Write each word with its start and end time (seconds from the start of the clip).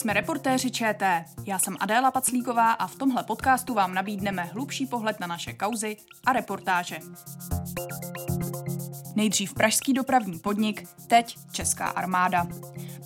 Jsme 0.00 0.12
reportéři 0.12 0.70
ČT. 0.70 1.24
Já 1.46 1.58
jsem 1.58 1.76
Adéla 1.80 2.10
Paclíková 2.10 2.72
a 2.72 2.86
v 2.86 2.94
tomhle 2.94 3.22
podcastu 3.22 3.74
vám 3.74 3.94
nabídneme 3.94 4.44
hlubší 4.44 4.86
pohled 4.86 5.20
na 5.20 5.26
naše 5.26 5.52
kauzy 5.52 5.96
a 6.26 6.32
reportáže. 6.32 6.98
Nejdřív 9.16 9.54
pražský 9.54 9.92
dopravní 9.92 10.38
podnik, 10.38 10.88
teď 11.06 11.38
Česká 11.52 11.86
armáda. 11.86 12.46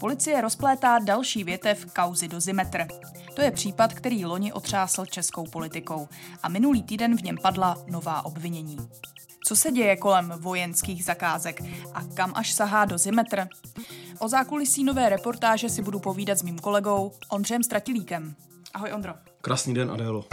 Policie 0.01 0.41
rozplétá 0.41 0.99
další 0.99 1.45
větev 1.45 1.93
kauzy 1.93 2.29
Dozimetr. 2.29 2.87
To 3.35 3.43
je 3.43 3.51
případ, 3.51 3.95
který 3.95 4.25
loni 4.25 4.53
otřásl 4.53 5.07
českou 5.07 5.45
politikou 5.45 6.09
a 6.43 6.49
minulý 6.49 6.83
týden 6.83 7.17
v 7.17 7.23
něm 7.23 7.37
padla 7.43 7.77
nová 7.87 8.25
obvinění. 8.25 8.77
Co 9.47 9.57
se 9.57 9.73
děje 9.73 9.97
kolem 9.97 10.33
vojenských 10.41 11.05
zakázek 11.05 11.63
a 11.95 12.05
kam 12.05 12.33
až 12.35 12.53
sahá 12.53 12.85
Dozimetr? 12.85 13.49
O 14.19 14.29
zákulisí 14.29 14.85
nové 14.85 15.09
reportáže 15.09 15.69
si 15.69 15.83
budu 15.83 16.01
povídat 16.01 16.39
s 16.39 16.43
mým 16.43 16.59
kolegou 16.59 17.13
Ondřejem 17.31 17.63
Stratilíkem. 17.63 18.35
Ahoj 18.75 18.93
Ondro. 18.93 19.15
Krásný 19.41 19.75
den, 19.75 19.91
Adélo. 19.91 20.25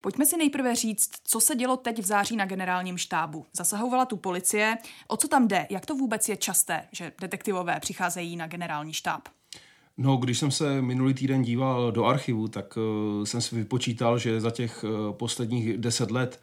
Pojďme 0.00 0.26
si 0.26 0.36
nejprve 0.36 0.76
říct, 0.76 1.10
co 1.24 1.40
se 1.40 1.56
dělo 1.56 1.76
teď 1.76 1.98
v 1.98 2.06
září 2.06 2.36
na 2.36 2.46
generálním 2.46 2.98
štábu. 2.98 3.46
Zasahovala 3.56 4.04
tu 4.04 4.16
policie. 4.16 4.76
O 5.08 5.16
co 5.16 5.28
tam 5.28 5.48
jde? 5.48 5.66
Jak 5.70 5.86
to 5.86 5.94
vůbec 5.94 6.28
je 6.28 6.36
časté, 6.36 6.88
že 6.92 7.12
detektivové 7.20 7.80
přicházejí 7.80 8.36
na 8.36 8.46
generální 8.46 8.92
štáb? 8.92 9.22
No, 9.96 10.16
když 10.16 10.38
jsem 10.38 10.50
se 10.50 10.82
minulý 10.82 11.14
týden 11.14 11.42
díval 11.42 11.92
do 11.92 12.04
archivu, 12.04 12.48
tak 12.48 12.76
uh, 12.76 13.24
jsem 13.24 13.40
si 13.40 13.56
vypočítal, 13.56 14.18
že 14.18 14.40
za 14.40 14.50
těch 14.50 14.84
uh, 14.84 15.16
posledních 15.16 15.78
deset 15.78 16.10
let 16.10 16.40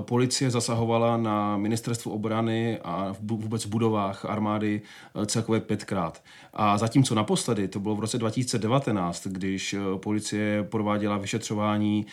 policie 0.00 0.50
zasahovala 0.50 1.16
na 1.16 1.56
ministerstvu 1.56 2.12
obrany 2.12 2.78
a 2.84 3.12
v 3.12 3.20
vůbec 3.20 3.64
v 3.64 3.68
budovách 3.68 4.24
armády 4.24 4.82
uh, 5.14 5.24
celkově 5.24 5.60
pětkrát. 5.60 6.22
A 6.54 6.78
zatímco 6.78 7.14
naposledy, 7.14 7.68
to 7.68 7.80
bylo 7.80 7.94
v 7.94 8.00
roce 8.00 8.18
2019, 8.18 9.26
když 9.26 9.74
uh, 9.74 9.98
policie 9.98 10.62
prováděla 10.62 11.18
vyšetřování 11.18 12.06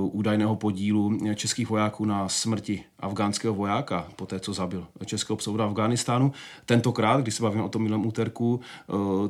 údajného 0.00 0.56
podílu 0.56 1.18
českých 1.34 1.68
vojáků 1.68 2.04
na 2.04 2.28
smrti 2.28 2.84
afgánského 3.00 3.54
vojáka, 3.54 4.08
po 4.16 4.26
té, 4.26 4.40
co 4.40 4.52
zabil 4.52 4.86
českého 5.04 5.36
pseudo 5.36 5.64
Afghánistánu, 5.64 6.32
tentokrát, 6.66 7.20
když 7.20 7.34
se 7.34 7.42
bavíme 7.42 7.62
o 7.62 7.68
tom 7.68 7.82
minulém 7.82 8.06
úterku, 8.06 8.60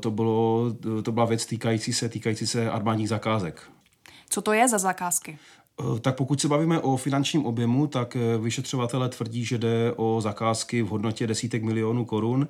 to 0.01 0.11
bylo 0.11 0.65
to 1.03 1.13
byla 1.13 1.27
věc 1.27 1.47
týkající 1.47 1.93
se, 1.93 2.09
týkající 2.09 2.47
se 2.47 2.71
armádních 2.71 3.09
zakázek. 3.09 3.63
Co 4.31 4.43
to 4.43 4.53
je 4.53 4.69
za 4.69 4.79
zakázky? 4.79 5.39
Eh, 5.81 6.01
tak 6.01 6.17
pokud 6.17 6.41
se 6.41 6.49
bavíme 6.49 6.81
o 6.81 6.97
finančním 6.97 7.47
objemu, 7.47 7.87
tak 7.87 8.17
eh, 8.17 8.39
vyšetřovatele 8.39 9.09
tvrdí, 9.09 9.45
že 9.45 9.59
jde 9.59 9.93
o 9.97 10.21
zakázky 10.21 10.83
v 10.83 10.89
hodnotě 10.89 11.27
desítek 11.27 11.63
milionů 11.63 12.05
korun 12.05 12.49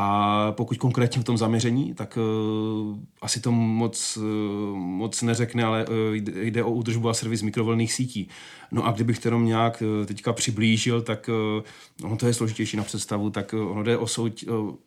a 0.00 0.52
pokud 0.52 0.78
konkrétně 0.78 1.20
v 1.20 1.24
tom 1.24 1.38
zaměření, 1.38 1.94
tak 1.94 2.18
uh, 2.18 2.96
asi 3.22 3.40
to 3.40 3.52
moc, 3.52 4.16
uh, 4.16 4.76
moc 4.76 5.22
neřekne, 5.22 5.64
ale 5.64 5.86
uh, 5.86 5.94
jde 6.14 6.64
o 6.64 6.70
údržbu 6.70 7.08
a 7.08 7.14
servis 7.14 7.42
mikrovlnných 7.42 7.92
sítí. 7.92 8.28
No 8.72 8.86
a 8.86 8.92
kdybych 8.92 9.18
to 9.18 9.30
uh, 9.36 10.06
teďka 10.06 10.32
přiblížil, 10.32 11.02
tak 11.02 11.30
ono 12.02 12.16
to 12.16 12.26
je 12.26 12.34
složitější 12.34 12.76
na 12.76 12.82
představu, 12.82 13.30
tak 13.30 13.52
ono 13.52 13.82
jde 13.82 13.96
o, 13.96 14.06
sou, 14.06 14.28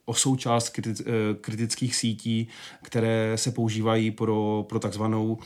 o 0.06 0.14
součást 0.14 0.70
kritic, 0.70 1.02
kritických 1.42 1.96
sítí, 1.96 2.48
které 2.82 3.32
se 3.36 3.52
používají 3.52 4.12
pro, 4.12 4.66
pro 4.70 4.80
takzvanou 4.80 5.38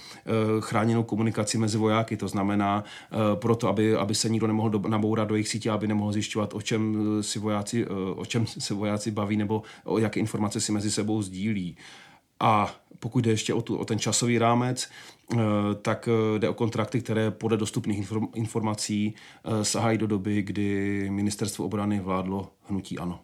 chráněnou 0.59 1.03
komunikaci 1.03 1.57
mezi 1.57 1.77
vojáky. 1.77 2.17
To 2.17 2.27
znamená 2.27 2.83
uh, 2.83 3.39
proto, 3.39 3.67
aby, 3.67 3.95
aby 3.95 4.15
se 4.15 4.29
nikdo 4.29 4.47
nemohl 4.47 4.69
do, 4.69 4.89
nabourat 4.89 5.27
do 5.27 5.35
jejich 5.35 5.47
sítě, 5.47 5.71
aby 5.71 5.87
nemohl 5.87 6.11
zjišťovat, 6.11 6.53
o 6.53 6.61
čem 6.61 6.97
si 7.21 7.39
vojáci, 7.39 7.87
o 8.15 8.25
čem 8.25 8.45
se 8.47 8.73
vojáci 8.73 9.11
baví 9.11 9.37
nebo 9.37 9.54
o 9.83 9.97
jaké 9.99 10.19
informace 10.19 10.61
si 10.61 10.71
mezi 10.71 10.91
sebou 10.91 11.21
sdílí. 11.21 11.77
A 12.39 12.75
pokud 12.99 13.23
jde 13.23 13.31
ještě 13.31 13.53
o, 13.53 13.61
tu, 13.61 13.77
o 13.77 13.85
ten 13.85 13.99
časový 13.99 14.37
rámec, 14.37 14.89
eh, 15.33 15.37
tak 15.81 16.09
eh, 16.35 16.39
jde 16.39 16.49
o 16.49 16.53
kontrakty, 16.53 17.01
které 17.01 17.31
podle 17.31 17.57
dostupných 17.57 18.11
informací 18.35 19.15
eh, 19.15 19.65
sahají 19.65 19.97
do 19.97 20.07
doby, 20.07 20.41
kdy 20.41 21.09
ministerstvo 21.09 21.65
obrany 21.65 21.99
vládlo 21.99 22.51
hnutí 22.69 22.97
ANO. 22.97 23.19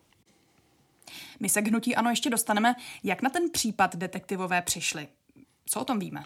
My 1.39 1.49
se 1.49 1.61
k 1.61 1.67
hnutí 1.67 1.95
ANO 1.95 2.09
ještě 2.09 2.29
dostaneme. 2.29 2.75
Jak 3.03 3.21
na 3.21 3.29
ten 3.29 3.49
případ 3.49 3.95
detektivové 3.95 4.61
přišli? 4.61 5.07
Co 5.65 5.81
o 5.81 5.85
tom 5.85 5.99
víme? 5.99 6.23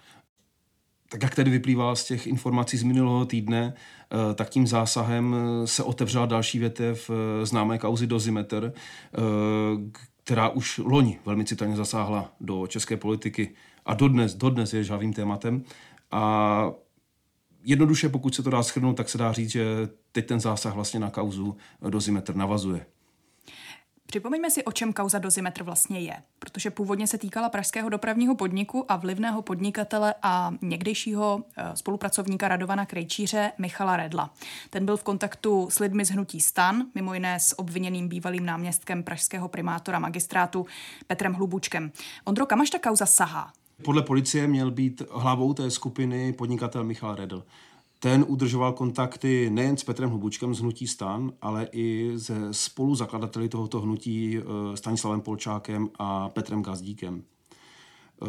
Tak 1.10 1.24
jak 1.24 1.36
tedy 1.36 1.52
vyplývá 1.52 1.96
z 1.96 2.06
těch 2.06 2.28
informací 2.28 2.78
z 2.78 2.84
minulého 2.84 3.26
týdne, 3.26 3.74
eh, 3.74 4.34
tak 4.34 4.50
tím 4.50 4.68
zásahem 4.68 5.36
eh, 5.36 5.68
se 5.68 5.84
otevřela 5.84 6.26
další 6.26 6.60
větev 6.60 7.10
eh, 7.10 7.46
známé 7.46 7.78
kauzy 7.78 8.08
Dozimetr, 8.08 8.74
která 10.24 10.50
už 10.50 10.78
loni 10.78 11.20
velmi 11.26 11.46
citelně 11.46 11.76
zasáhla 11.76 12.32
do 12.42 12.68
české 12.68 12.98
politiky 12.98 13.54
a 13.86 13.94
dodnes, 13.94 14.36
dodnes 14.36 14.74
je 14.74 14.84
žavým 14.84 15.14
tématem. 15.14 15.64
A 16.12 16.72
jednoduše, 17.64 18.10
pokud 18.10 18.36
se 18.36 18.44
to 18.44 18.50
dá 18.50 18.64
schrnout, 18.64 18.98
tak 18.98 19.10
se 19.10 19.18
dá 19.18 19.32
říct, 19.32 19.50
že 19.50 19.66
teď 20.12 20.28
ten 20.28 20.40
zásah 20.40 20.74
vlastně 20.76 21.00
na 21.00 21.10
kauzu 21.10 21.58
Dozimetr 21.90 22.36
navazuje. 22.36 22.86
Připomeňme 24.06 24.52
si, 24.52 24.64
o 24.64 24.72
čem 24.72 24.94
kauza 24.94 25.20
Dozimetr 25.20 25.64
vlastně 25.64 26.00
je, 26.00 26.16
protože 26.40 26.72
původně 26.72 27.08
se 27.08 27.18
týkala 27.18 27.50
pražského 27.50 27.90
dopravního 27.90 28.36
podniku 28.36 28.92
a 28.92 28.96
vlivného 28.96 29.42
podnikatele 29.42 30.14
a 30.22 30.54
někdejšího 30.62 31.44
eh, 31.58 31.76
spolupracovníka 31.76 32.48
Radovana 32.48 32.86
Krejčíře 32.86 33.52
Michala 33.58 33.98
Redla. 33.98 34.34
Ten 34.70 34.86
byl 34.86 34.98
v 34.98 35.04
kontaktu 35.04 35.68
s 35.72 35.80
lidmi 35.80 36.06
z 36.06 36.10
hnutí 36.10 36.42
Stan, 36.42 36.86
mimo 36.96 37.14
jiné 37.14 37.40
s 37.40 37.60
obviněným 37.60 38.08
bývalým 38.08 38.46
náměstkem 38.46 39.04
pražského 39.04 39.48
primátora 39.48 40.00
magistrátu 40.00 40.66
Petrem 41.08 41.34
Hlubučkem. 41.34 41.92
Ondro, 42.26 42.46
kam 42.46 42.62
až 42.62 42.70
ta 42.70 42.80
kauza 42.80 43.06
sahá? 43.06 43.54
Podle 43.84 44.02
policie 44.02 44.48
měl 44.48 44.72
být 44.72 45.02
hlavou 45.12 45.54
té 45.54 45.72
skupiny 45.72 46.34
podnikatel 46.34 46.84
Michal 46.84 47.16
Redl. 47.16 47.44
Ten 48.00 48.26
udržoval 48.28 48.74
kontakty 48.74 49.50
nejen 49.50 49.78
s 49.78 49.84
Petrem 49.84 50.10
Hlubučkem 50.10 50.56
z 50.56 50.60
Hnutí 50.60 50.88
stan, 50.88 51.32
ale 51.42 51.68
i 51.72 52.14
se 52.18 52.54
spoluzakladateli 52.54 53.50
tohoto 53.50 53.82
hnutí 53.82 54.38
eh, 54.38 54.78
Stanislavem 54.78 55.22
Polčákem 55.22 55.90
a 56.00 56.30
Petrem 56.30 56.64
Gazdíkem. 56.64 57.24
Eh, 58.22 58.26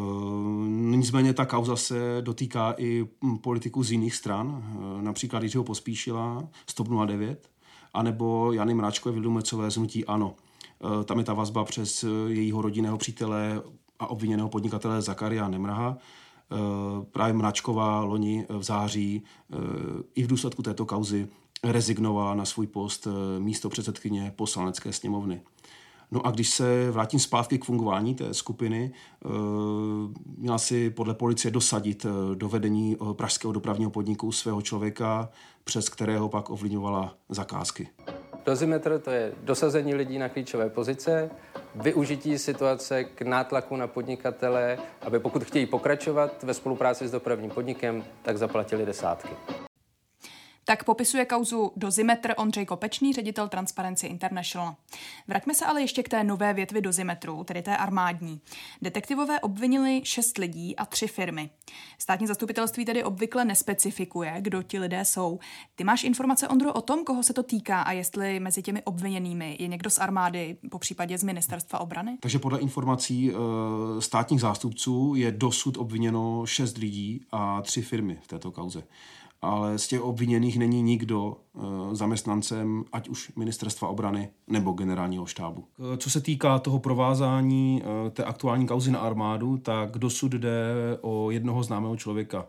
nicméně 0.69 1.34
ta 1.34 1.47
kauza 1.47 1.77
se 1.77 2.19
dotýká 2.21 2.75
i 2.78 3.06
politiků 3.41 3.82
z 3.82 3.91
jiných 3.91 4.15
stran, 4.15 4.65
eh, 4.65 5.03
například 5.03 5.43
Jiřího 5.43 5.65
Pospíšila 5.65 6.48
z 6.66 6.75
TOP 6.75 6.88
09, 6.88 7.50
anebo 7.94 8.53
Jany 8.53 8.75
Mráčkové 8.75 9.12
Vildumecové 9.12 9.71
z 9.71 9.77
Hnutí 9.77 10.04
ANO. 10.04 10.34
Tam 11.04 11.19
je 11.19 11.25
ta 11.25 11.34
vazba 11.34 11.65
přes 11.65 12.04
jejího 12.27 12.62
rodinného 12.62 12.98
přítele 12.98 13.62
a 13.98 14.06
obviněného 14.06 14.48
podnikatele 14.48 15.03
Zakaria 15.03 15.48
Nemraha, 15.48 15.98
právě 17.11 17.34
Mračková 17.34 18.05
loni 18.05 18.47
v 18.49 18.62
září 18.62 19.23
eh, 19.23 19.57
i 20.15 20.23
v 20.23 20.27
důsledku 20.27 20.62
této 20.62 20.87
kauzy 20.87 21.29
rezignovala 21.65 22.34
na 22.34 22.45
svůj 22.45 22.67
post 22.67 23.07
eh, 23.07 23.41
místo 23.41 23.69
předsedkyně 23.69 24.33
poslanecké 24.37 24.93
sněmovny. 24.93 25.41
No 26.11 26.27
a 26.27 26.31
když 26.31 26.51
se 26.51 26.91
vrátím 26.91 27.21
zpátky 27.21 27.59
k 27.59 27.65
fungování 27.65 28.15
té 28.15 28.34
skupiny, 28.34 28.93
měla 30.37 30.59
si 30.59 30.91
podle 30.91 31.15
policie 31.15 31.51
dosadit 31.51 32.07
do 32.34 32.49
vedení 32.49 32.97
pražského 33.13 33.53
dopravního 33.53 33.91
podniku 33.91 34.33
svého 34.33 34.63
člověka, 34.63 35.28
přes 35.65 35.89
kterého 35.89 36.28
pak 36.28 36.51
ovlivňovala 36.51 37.15
zakázky. 37.28 37.89
Dozimetr 38.47 38.99
to 38.99 39.11
je 39.11 39.33
dosazení 39.43 39.95
lidí 39.95 40.19
na 40.19 40.28
klíčové 40.28 40.71
pozice, 40.71 41.31
využití 41.83 42.39
situace 42.39 43.05
k 43.05 43.23
nátlaku 43.23 43.77
na 43.77 43.87
podnikatele, 43.87 44.79
aby 45.03 45.19
pokud 45.19 45.45
chtějí 45.45 45.67
pokračovat 45.67 46.43
ve 46.43 46.55
spolupráci 46.55 47.09
s 47.09 47.11
dopravním 47.11 47.51
podnikem, 47.51 48.05
tak 48.23 48.39
zaplatili 48.39 48.87
desátky. 48.87 49.66
Tak 50.69 50.84
popisuje 50.84 51.25
kauzu 51.25 51.72
Dozimetr 51.77 52.34
Ondřej 52.37 52.66
Kopečný, 52.66 53.12
ředitel 53.12 53.49
Transparency 53.49 54.07
International. 54.07 54.74
Vraťme 55.28 55.54
se 55.54 55.65
ale 55.65 55.80
ještě 55.80 56.03
k 56.03 56.09
té 56.09 56.24
nové 56.24 56.54
větvi 56.54 56.80
Dozimetru, 56.80 57.45
tedy 57.45 57.63
té 57.63 57.77
armádní. 57.77 58.41
Detektivové 58.83 59.41
obvinili 59.41 60.01
šest 60.04 60.39
lidí 60.39 60.77
a 60.77 60.86
tři 60.86 61.07
firmy. 61.07 61.51
Státní 61.98 62.27
zastupitelství 62.27 62.84
tedy 62.84 63.04
obvykle 63.04 63.45
nespecifikuje, 63.45 64.34
kdo 64.41 64.63
ti 64.63 64.78
lidé 64.78 65.04
jsou. 65.04 65.39
Ty 65.77 65.84
máš 65.84 66.04
informace, 66.04 66.48
Ondro, 66.48 66.72
o 66.72 66.80
tom, 66.80 67.04
koho 67.04 67.22
se 67.22 67.33
to 67.33 67.42
týká 67.42 67.83
a 67.83 67.92
jestli 67.92 68.41
mezi 68.41 68.62
těmi 68.62 68.83
obviněnými 68.83 69.57
je 69.60 69.66
někdo 69.66 69.91
z 69.91 69.98
armády, 69.98 70.57
po 70.71 70.78
případě 70.78 71.19
z 71.19 71.22
ministerstva 71.22 71.78
obrany? 71.78 72.19
Takže 72.21 72.39
podle 72.39 72.59
informací 72.59 73.30
e, 73.30 73.34
státních 74.01 74.41
zástupců 74.41 75.15
je 75.15 75.33
dosud 75.33 75.77
obviněno 75.77 76.47
šest 76.47 76.78
lidí 76.78 77.21
a 77.33 77.62
tři 77.62 77.83
firmy 77.83 78.19
v 78.22 78.27
této 78.27 78.51
kauze 78.51 78.83
ale 79.42 79.78
z 79.78 79.88
těch 79.88 80.03
obviněných 80.03 80.59
není 80.59 80.83
nikdo 80.83 81.36
eh, 81.36 81.60
zaměstnancem 81.92 82.84
ať 82.92 83.09
už 83.09 83.33
ministerstva 83.36 83.88
obrany 83.88 84.30
nebo 84.47 84.72
generálního 84.72 85.27
štábu. 85.27 85.65
Eh, 85.94 85.97
co 85.97 86.10
se 86.10 86.21
týká 86.21 86.59
toho 86.59 86.78
provázání 86.78 87.83
eh, 87.83 88.10
té 88.10 88.24
aktuální 88.24 88.66
kauzy 88.66 88.91
na 88.91 88.98
armádu, 88.98 89.59
tak 89.59 89.98
dosud 89.98 90.33
jde 90.33 90.74
o 91.00 91.30
jednoho 91.30 91.62
známého 91.62 91.97
člověka, 91.97 92.47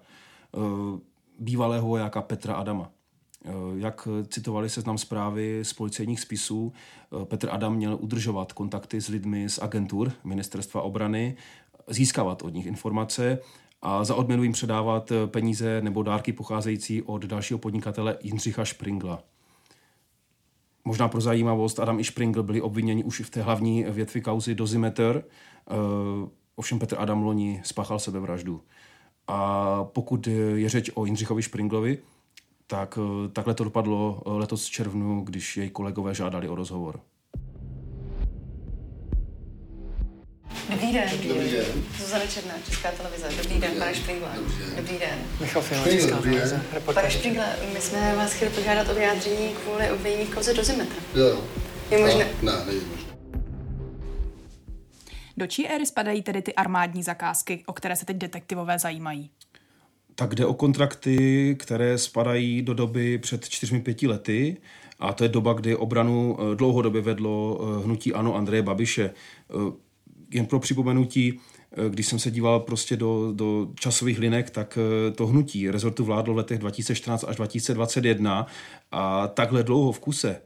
bývalého 1.39 1.87
vojáka 1.87 2.21
Petra 2.21 2.53
Adama. 2.53 2.89
Jak 3.75 4.07
citovali 4.27 4.69
seznam 4.69 4.97
zprávy 4.97 5.59
z 5.63 5.73
policejních 5.73 6.19
spisů, 6.19 6.73
Petr 7.23 7.49
Adam 7.51 7.75
měl 7.75 7.97
udržovat 8.01 8.53
kontakty 8.53 9.01
s 9.01 9.07
lidmi 9.07 9.49
z 9.49 9.59
agentur 9.59 10.11
ministerstva 10.23 10.81
obrany 10.81 11.35
získávat 11.87 12.41
od 12.41 12.53
nich 12.53 12.65
informace 12.65 13.39
a 13.81 14.03
za 14.03 14.15
odměnu 14.15 14.44
jim 14.44 14.51
předávat 14.51 15.12
peníze 15.25 15.81
nebo 15.81 16.03
dárky 16.03 16.33
pocházející 16.33 17.01
od 17.01 17.25
dalšího 17.25 17.57
podnikatele 17.57 18.18
Jindřicha 18.21 18.65
Springla. 18.65 19.24
Možná 20.85 21.07
pro 21.07 21.21
zajímavost, 21.21 21.79
Adam 21.79 22.00
i 22.00 22.03
Springl 22.03 22.44
byli 22.44 22.62
obviněni 22.62 23.03
už 23.03 23.19
v 23.19 23.29
té 23.29 23.41
hlavní 23.41 23.83
větvi 23.83 24.21
kauzy 24.21 24.56
Dozimeter, 24.56 25.24
ovšem 26.56 26.79
Petr 26.79 26.95
Adam 27.00 27.24
loni 27.24 27.62
spáchal 27.63 28.00
sebevraždu. 28.00 28.62
A 29.27 29.83
pokud 29.83 30.27
je 30.56 30.69
řeč 30.69 30.91
o 30.94 31.06
Jindřichovi 31.06 31.44
Springlovi, 31.44 31.97
tak 32.68 33.00
takhle 33.33 33.53
to 33.53 33.63
dopadlo 33.63 34.21
letos 34.25 34.68
v 34.68 34.71
červnu, 34.71 35.21
když 35.21 35.57
její 35.57 35.69
kolegové 35.69 36.15
žádali 36.15 36.50
o 36.50 36.56
rozhovor. 36.56 37.00
Dobrý 40.69 40.94
den. 40.94 41.09
Dobrý 41.27 41.51
den. 41.51 41.65
Zuzana 41.99 42.25
Černá, 42.25 42.53
Česká 42.69 42.91
televize. 42.91 43.29
Dobrý 43.44 43.59
den, 43.59 43.71
pane 43.79 43.95
Špringle. 43.95 44.29
Dobrý 44.75 44.99
den. 44.99 45.19
Michal 45.41 45.61
Fiala, 45.61 45.88
Česká 45.88 46.17
televize. 46.17 46.61
Pane 46.94 47.11
Špringle, 47.11 47.55
my 47.73 47.81
jsme 47.81 48.15
vás 48.15 48.33
chtěli 48.33 48.51
požádat 48.51 48.89
o 48.89 48.95
vyjádření 48.95 49.49
kvůli 49.63 49.91
obvinění 49.91 50.25
v 50.25 50.35
kauze 50.35 50.53
Dozimetra. 50.53 50.95
Jo. 51.15 51.44
Je 51.91 51.97
možné? 51.97 52.27
Ne, 52.41 52.51
není 52.65 52.79
možné. 52.79 53.07
Do 55.38 55.47
čí 55.47 55.67
éry 55.67 55.85
spadají 55.85 56.21
tedy 56.21 56.41
ty 56.41 56.55
armádní 56.55 57.03
zakázky, 57.03 57.63
o 57.65 57.73
které 57.73 57.95
se 57.95 58.05
teď 58.05 58.17
detektivové 58.17 58.79
zajímají? 58.79 59.29
Tak 60.15 60.35
jde 60.35 60.45
o 60.45 60.53
kontrakty, 60.53 61.55
které 61.59 61.97
spadají 61.97 62.61
do 62.61 62.73
doby 62.73 63.17
před 63.17 63.49
čtyřmi 63.49 63.81
pěti 63.81 64.07
lety 64.07 64.57
a 64.99 65.13
to 65.13 65.23
je 65.23 65.29
doba, 65.29 65.53
kdy 65.53 65.75
obranu 65.75 66.38
eh, 66.39 66.55
dlouhodobě 66.55 67.01
vedlo 67.01 67.59
eh, 67.61 67.83
hnutí 67.85 68.13
Ano 68.13 68.35
Andreje 68.35 68.61
Babiše. 68.63 69.13
Eh, 70.31 70.38
jen 70.38 70.45
pro 70.45 70.59
připomenutí, 70.59 71.39
když 71.89 72.07
jsem 72.07 72.19
se 72.19 72.31
díval 72.31 72.59
prostě 72.59 72.97
do, 72.97 73.31
do 73.35 73.68
časových 73.79 74.19
linek, 74.19 74.50
tak 74.50 74.77
to 75.15 75.27
hnutí 75.27 75.71
rezortu 75.71 76.06
vládlo 76.06 76.33
v 76.33 76.38
letech 76.38 76.59
2014 76.59 77.25
až 77.27 77.35
2021 77.35 78.47
a 78.91 79.27
takhle 79.27 79.63
dlouho 79.63 79.91
v 79.91 80.00
kuse 80.00 80.41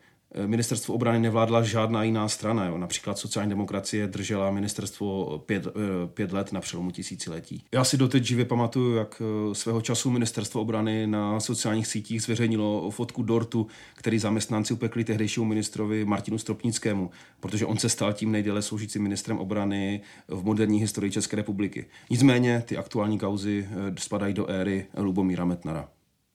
ministerstvo 0.45 0.95
obrany 0.95 1.19
nevládla 1.19 1.63
žádná 1.63 2.03
jiná 2.03 2.27
strana. 2.27 2.65
Jo. 2.65 2.77
Například 2.77 3.17
sociální 3.17 3.49
demokracie 3.49 4.07
držela 4.07 4.51
ministerstvo 4.51 5.37
pět, 5.45 5.67
eh, 5.67 5.71
pět 6.07 6.31
let 6.31 6.51
na 6.51 6.61
přelomu 6.61 6.91
tisíciletí. 6.91 7.63
Já 7.71 7.83
si 7.83 7.97
doteď 7.97 8.23
živě 8.23 8.45
pamatuju, 8.45 8.95
jak 8.95 9.21
eh, 9.21 9.55
svého 9.55 9.81
času 9.81 10.09
ministerstvo 10.09 10.61
obrany 10.61 11.07
na 11.07 11.39
sociálních 11.39 11.87
sítích 11.87 12.21
zveřejnilo 12.21 12.91
fotku 12.91 13.23
dortu, 13.23 13.67
který 13.95 14.19
zaměstnanci 14.19 14.73
upekli 14.73 15.03
tehdejšímu 15.03 15.45
ministrovi 15.45 16.05
Martinu 16.05 16.37
Stropnickému, 16.37 17.09
protože 17.39 17.65
on 17.65 17.77
se 17.77 17.89
stal 17.89 18.13
tím 18.13 18.31
nejdéle 18.31 18.61
sloužícím 18.61 19.03
ministrem 19.03 19.37
obrany 19.37 20.01
v 20.27 20.43
moderní 20.43 20.79
historii 20.79 21.11
České 21.11 21.35
republiky. 21.35 21.85
Nicméně 22.09 22.63
ty 22.65 22.77
aktuální 22.77 23.19
kauzy 23.19 23.67
eh, 23.71 23.93
spadají 23.99 24.33
do 24.33 24.47
éry 24.47 24.87
Lubomíra 24.97 25.45
Metnara. 25.45 25.89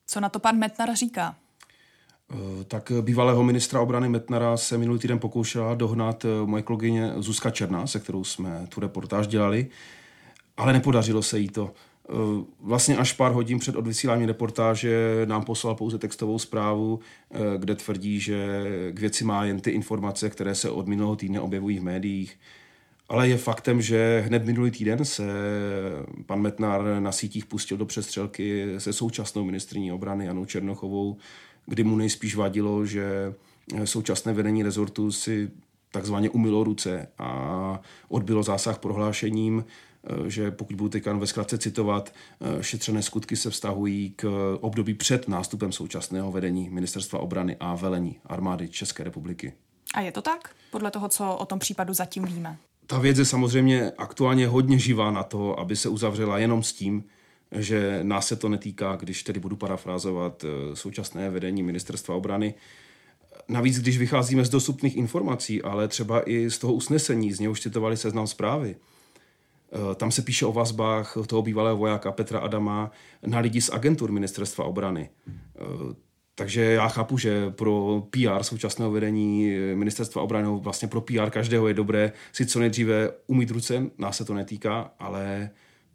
Co 0.07 0.19
na 0.19 0.29
to 0.29 0.39
pan 0.39 0.57
Metnar 0.57 0.95
říká? 0.95 1.35
Eh, 2.33 2.63
tak 2.63 2.91
bývalého 3.01 3.43
ministra 3.43 3.81
obrany 3.81 4.09
Metnara 4.09 4.57
se 4.57 4.77
minulý 4.77 4.99
týden 4.99 5.19
pokoušela 5.19 5.75
dohnat 5.75 6.25
eh, 6.25 6.45
moje 6.45 6.63
kolegyně 6.63 7.11
Zuzka 7.17 7.49
Černá, 7.49 7.87
se 7.87 7.99
kterou 7.99 8.23
jsme 8.23 8.67
tu 8.69 8.79
reportáž 8.79 9.27
dělali, 9.27 9.67
ale 10.57 10.73
nepodařilo 10.73 11.21
se 11.21 11.39
jí 11.39 11.49
to. 11.49 11.73
Eh, 12.09 12.13
vlastně 12.61 12.97
až 12.97 13.13
pár 13.13 13.31
hodin 13.31 13.59
před 13.59 13.75
odvysíláním 13.75 14.27
reportáže 14.27 15.21
nám 15.25 15.43
poslal 15.43 15.75
pouze 15.75 15.97
textovou 15.97 16.39
zprávu, 16.39 16.99
kde 17.57 17.75
tvrdí, 17.75 18.19
že 18.19 18.63
k 18.91 18.99
věci 18.99 19.23
má 19.23 19.45
jen 19.45 19.59
ty 19.59 19.71
informace, 19.71 20.29
které 20.29 20.55
se 20.55 20.69
od 20.69 20.87
minulého 20.87 21.15
týdne 21.15 21.39
objevují 21.39 21.79
v 21.79 21.83
médiích. 21.83 22.39
Ale 23.09 23.29
je 23.29 23.37
faktem, 23.37 23.81
že 23.81 24.23
hned 24.27 24.45
minulý 24.45 24.71
týden 24.71 25.05
se 25.05 25.23
pan 26.25 26.41
Metnar 26.41 26.99
na 26.99 27.11
sítích 27.11 27.45
pustil 27.45 27.77
do 27.77 27.85
přestřelky 27.85 28.65
se 28.77 28.93
současnou 28.93 29.43
ministrní 29.43 29.91
obrany 29.91 30.25
Janou 30.25 30.45
Černochovou, 30.45 31.17
kdy 31.67 31.83
mu 31.83 31.95
nejspíš 31.95 32.35
vadilo, 32.35 32.85
že 32.85 33.33
současné 33.85 34.33
vedení 34.33 34.63
rezortu 34.63 35.11
si 35.11 35.51
takzvaně 35.91 36.29
umylo 36.29 36.63
ruce 36.63 37.07
a 37.17 37.81
odbylo 38.09 38.43
zásah 38.43 38.77
prohlášením, 38.79 39.65
že 40.27 40.51
pokud 40.51 40.75
budu 40.75 40.89
teďka 40.89 41.13
ve 41.13 41.27
zkratce 41.27 41.57
citovat, 41.57 42.13
šetřené 42.61 43.01
skutky 43.01 43.35
se 43.35 43.49
vztahují 43.49 44.13
k 44.15 44.57
období 44.61 44.93
před 44.93 45.27
nástupem 45.27 45.71
současného 45.71 46.31
vedení 46.31 46.69
Ministerstva 46.69 47.19
obrany 47.19 47.57
a 47.59 47.75
velení 47.75 48.19
armády 48.25 48.69
České 48.69 49.03
republiky. 49.03 49.53
A 49.93 50.01
je 50.01 50.11
to 50.11 50.21
tak? 50.21 50.55
Podle 50.71 50.91
toho, 50.91 51.09
co 51.09 51.35
o 51.35 51.45
tom 51.45 51.59
případu 51.59 51.93
zatím 51.93 52.25
víme? 52.25 52.57
Ta 52.87 52.99
věc 52.99 53.17
je 53.17 53.25
samozřejmě 53.25 53.91
aktuálně 53.97 54.47
hodně 54.47 54.79
živá 54.79 55.11
na 55.11 55.23
to, 55.23 55.59
aby 55.59 55.75
se 55.75 55.89
uzavřela 55.89 56.37
jenom 56.37 56.63
s 56.63 56.73
tím, 56.73 57.03
že 57.51 57.99
nás 58.03 58.27
se 58.27 58.35
to 58.35 58.49
netýká, 58.49 58.95
když 58.95 59.23
tedy 59.23 59.39
budu 59.39 59.55
parafrázovat 59.55 60.43
eh, 60.43 60.75
současné 60.75 61.29
vedení 61.29 61.63
ministerstva 61.63 62.15
obrany. 62.15 62.53
Navíc, 63.49 63.79
když 63.79 63.97
vycházíme 63.97 64.45
z 64.45 64.49
dostupných 64.49 64.97
informací, 64.97 65.61
ale 65.61 65.87
třeba 65.87 66.29
i 66.29 66.49
z 66.49 66.57
toho 66.57 66.73
usnesení, 66.73 67.33
z 67.33 67.39
něhož 67.39 67.61
citovali 67.61 67.97
seznam 67.97 68.27
zprávy, 68.27 68.75
eh, 68.75 69.95
tam 69.95 70.11
se 70.11 70.21
píše 70.21 70.45
o 70.45 70.51
vazbách 70.51 71.17
toho 71.27 71.41
bývalého 71.41 71.77
vojáka 71.77 72.11
Petra 72.11 72.39
Adama 72.39 72.91
na 73.25 73.39
lidi 73.39 73.61
z 73.61 73.69
agentur 73.69 74.11
ministerstva 74.11 74.65
obrany. 74.65 75.09
Eh, 75.27 75.61
takže 76.35 76.61
já 76.61 76.87
chápu, 76.87 77.17
že 77.17 77.51
pro 77.51 78.03
PR 78.09 78.43
současného 78.43 78.91
vedení 78.91 79.55
ministerstva 79.75 80.21
obrany, 80.21 80.47
vlastně 80.59 80.87
pro 80.87 81.01
PR 81.01 81.29
každého 81.29 81.67
je 81.67 81.73
dobré 81.73 82.11
si 82.31 82.45
co 82.45 82.59
nejdříve 82.59 83.11
umít 83.27 83.51
ruce, 83.51 83.89
nás 83.97 84.17
se 84.17 84.25
to 84.25 84.33
netýká, 84.33 84.91
ale 84.99 85.49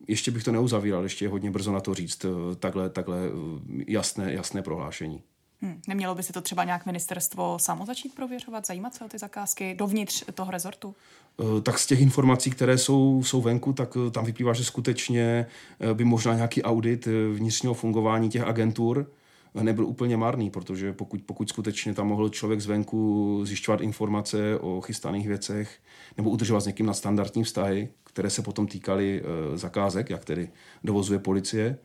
ještě 0.08 0.30
bych 0.30 0.44
to 0.44 0.52
neuzavíral, 0.52 1.02
ještě 1.02 1.24
je 1.24 1.28
hodně 1.28 1.50
brzo 1.50 1.72
na 1.72 1.80
to 1.80 1.94
říct 1.94 2.24
eh, 2.24 2.54
takhle, 2.56 2.90
takhle 2.90 3.18
eh, 3.18 3.84
jasné, 3.88 4.32
jasné 4.32 4.62
prohlášení. 4.62 5.22
Hmm. 5.60 5.80
Nemělo 5.88 6.14
by 6.14 6.22
si 6.22 6.32
to 6.32 6.40
třeba 6.40 6.64
nějak 6.64 6.86
ministerstvo 6.86 7.58
samo 7.58 7.86
začít 7.86 8.14
prověřovat, 8.14 8.66
zajímat 8.66 8.94
se 8.94 9.04
o 9.04 9.08
ty 9.08 9.18
zakázky 9.18 9.74
dovnitř 9.78 10.24
toho 10.34 10.50
rezortu? 10.50 10.94
Eh, 11.40 11.60
tak 11.60 11.78
z 11.78 11.86
těch 11.86 12.00
informací, 12.00 12.50
které 12.50 12.78
jsou, 12.78 13.22
jsou 13.24 13.42
venku, 13.42 13.72
tak 13.72 13.96
tam 14.10 14.24
vyplývá, 14.24 14.52
že 14.52 14.64
skutečně 14.64 15.46
by 15.92 16.04
možná 16.04 16.34
nějaký 16.34 16.62
audit 16.62 17.08
vnitřního 17.34 17.74
fungování 17.74 18.30
těch 18.30 18.42
agentur 18.42 19.06
nebyl 19.54 19.86
úplně 19.86 20.16
marný, 20.16 20.50
protože 20.50 20.92
pokud, 20.92 21.22
pokud 21.22 21.48
skutečně 21.48 21.94
tam 21.94 22.08
mohl 22.08 22.28
člověk 22.28 22.60
zvenku 22.60 23.40
zjišťovat 23.44 23.80
informace 23.80 24.58
o 24.58 24.80
chystaných 24.80 25.28
věcech 25.28 25.78
nebo 26.16 26.30
udržovat 26.30 26.60
s 26.60 26.66
někým 26.66 26.86
na 26.86 26.94
standardní 26.94 27.44
vztahy, 27.44 27.88
které 28.04 28.30
se 28.30 28.42
potom 28.42 28.66
týkaly 28.66 29.22
e, 29.22 29.58
zakázek, 29.58 30.10
jak 30.10 30.24
tedy 30.24 30.50
dovozuje 30.84 31.18
policie, 31.18 31.78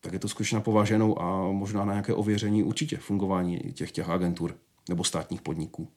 tak 0.00 0.12
je 0.12 0.18
to 0.18 0.28
skutečně 0.28 0.54
na 0.54 0.60
považenou 0.60 1.22
a 1.22 1.52
možná 1.52 1.84
na 1.84 1.92
nějaké 1.92 2.14
ověření 2.14 2.62
určitě 2.62 2.96
fungování 2.96 3.58
těch, 3.58 3.92
těch 3.92 4.08
agentur 4.08 4.56
nebo 4.88 5.04
státních 5.04 5.42
podniků. 5.42 5.88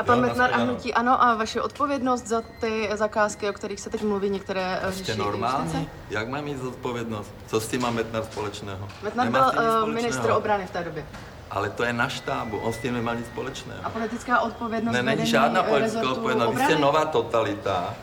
A 0.00 0.02
pan 0.02 0.20
Metnar 0.20 0.54
a 0.54 0.56
hnutí 0.56 0.94
ano 0.94 1.22
a 1.22 1.34
vaše 1.34 1.62
odpovědnost 1.62 2.26
za 2.26 2.42
ty 2.60 2.88
zakázky, 2.94 3.48
o 3.50 3.52
kterých 3.52 3.80
se 3.80 3.90
teď 3.90 4.02
mluví 4.02 4.30
některé 4.30 4.80
eh, 4.82 4.92
řeší 4.92 5.18
normální? 5.18 5.88
Jak 6.10 6.28
mám 6.28 6.44
mít 6.44 6.58
zodpovědnost? 6.58 7.34
Co 7.46 7.60
s 7.60 7.68
tím 7.68 7.82
má 7.82 7.90
Metnar 7.90 8.24
společného? 8.24 8.88
Metnar 9.02 9.30
byl 9.30 9.52
uh, 9.82 9.88
ministr 9.88 10.30
obrany 10.30 10.66
v 10.66 10.70
té 10.70 10.84
době. 10.84 11.06
Ale 11.50 11.70
to 11.70 11.84
je 11.84 11.92
na 11.92 12.08
štábu, 12.08 12.58
on 12.58 12.72
s 12.72 12.78
tím 12.78 12.94
nemá 12.94 13.14
nic 13.14 13.26
společného. 13.26 13.80
A 13.84 13.90
politická 13.90 14.40
odpovědnost 14.40 14.92
Ne, 14.94 15.02
není 15.02 15.26
žádná 15.26 15.62
politická 15.62 16.10
odpovědnost, 16.10 16.56
vy 16.56 16.64
jste 16.64 16.78
nová 16.78 17.04
totalita. 17.04 17.94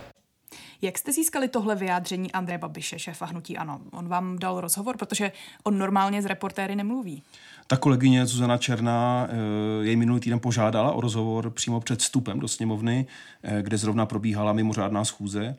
Jak 0.82 0.98
jste 0.98 1.12
získali 1.12 1.48
tohle 1.48 1.76
vyjádření 1.76 2.32
Andreje 2.32 2.58
Babiše, 2.58 3.00
šéfa 3.00 3.26
hnutí 3.26 3.58
Ano? 3.58 3.80
On 3.92 4.08
vám 4.08 4.40
dal 4.40 4.62
rozhovor, 4.62 4.98
protože 4.98 5.32
on 5.64 5.78
normálně 5.78 6.22
z 6.22 6.26
reportéry 6.26 6.76
nemluví. 6.76 7.24
Ta 7.68 7.78
kolegyně 7.78 8.26
Zuzana 8.26 8.58
Černá 8.58 9.28
eh, 9.30 9.86
jej 9.86 9.96
minulý 9.96 10.20
týden 10.20 10.40
požádala 10.40 10.92
o 10.92 11.02
rozhovor 11.02 11.50
přímo 11.50 11.80
před 11.80 12.00
vstupem 12.00 12.40
do 12.40 12.48
sněmovny, 12.48 13.06
eh, 13.44 13.62
kde 13.62 13.78
zrovna 13.78 14.06
probíhala 14.06 14.54
mimořádná 14.54 15.06
schůze. 15.06 15.56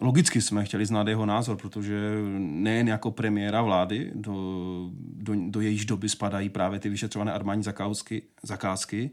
Logicky 0.00 0.40
jsme 0.40 0.64
chtěli 0.64 0.86
znát 0.86 1.08
jeho 1.08 1.26
názor, 1.26 1.56
protože 1.56 2.14
nejen 2.38 2.88
jako 2.88 3.10
premiéra 3.10 3.62
vlády, 3.62 4.10
do, 4.14 4.34
do, 4.98 5.34
do 5.36 5.60
jejíž 5.60 5.84
doby 5.84 6.08
spadají 6.08 6.48
právě 6.48 6.80
ty 6.80 6.88
vyšetřované 6.88 7.32
armádní 7.32 7.62
zakázky, 7.64 8.22
zakázky 8.42 9.10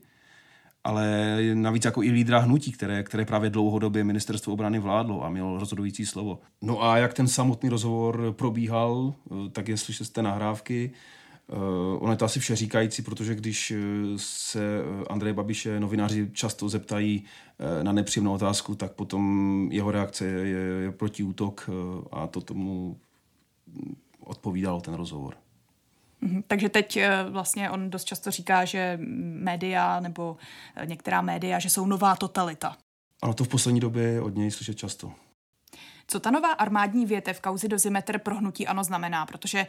ale 0.86 1.38
navíc 1.54 1.86
jako 1.86 2.04
i 2.04 2.12
lídra 2.12 2.40
hnutí, 2.40 2.72
které, 2.72 3.04
které 3.04 3.26
právě 3.26 3.50
dlouhodobě 3.50 4.04
ministerstvo 4.04 4.54
obrany 4.54 4.80
vládlo 4.80 5.26
a 5.26 5.30
mělo 5.30 5.60
rozhodující 5.60 6.06
slovo. 6.06 6.40
No 6.62 6.84
a 6.84 6.98
jak 6.98 7.14
ten 7.14 7.28
samotný 7.28 7.70
rozhovor 7.70 8.34
probíhal, 8.38 9.14
eh, 9.14 9.50
tak 9.50 9.68
jestli 9.68 9.94
jste 9.94 10.22
nahrávky, 10.22 10.92
ono 12.00 12.12
je 12.12 12.18
to 12.18 12.26
asi 12.26 12.40
vše 12.40 12.56
říkající, 12.56 13.02
protože 13.02 13.36
když 13.36 13.72
eh, 13.72 13.78
se 14.16 14.82
Andreje 15.10 15.34
Babiše 15.34 15.80
novináři 15.80 16.30
často 16.34 16.70
zeptají 16.70 17.24
na 17.84 17.92
nepříjemnou 17.92 18.34
otázku, 18.34 18.76
tak 18.76 18.92
potom 18.92 19.70
jeho 19.72 19.92
reakce 19.92 20.26
je, 20.26 20.60
je 20.84 20.92
protiútok 20.92 21.70
a 22.12 22.28
to 22.28 22.42
tomu 22.42 22.98
odpovídal 24.20 24.82
ten 24.82 24.94
rozhovor. 24.94 25.36
Mhm, 26.22 26.44
takže 26.48 26.70
teď 26.70 27.00
vlastně 27.30 27.70
on 27.70 27.90
dost 27.90 28.04
často 28.04 28.32
říká, 28.32 28.66
že 28.66 29.00
média 29.40 30.00
nebo 30.00 30.38
některá 30.86 31.22
média, 31.22 31.60
že 31.60 31.70
jsou 31.70 31.86
nová 31.86 32.16
totalita. 32.16 32.78
Ano, 33.22 33.34
to 33.34 33.44
v 33.44 33.48
poslední 33.48 33.80
době 33.80 34.22
od 34.22 34.36
něj 34.36 34.52
slyšet 34.52 34.78
často. 34.78 35.12
Co 36.08 36.20
ta 36.20 36.32
nová 36.32 36.52
armádní 36.52 37.06
větev 37.06 37.42
kauzy 37.42 37.68
dozimetr 37.68 38.18
pro 38.18 38.36
hnutí 38.36 38.68
ANO 38.68 38.84
znamená? 38.84 39.26
Protože 39.26 39.68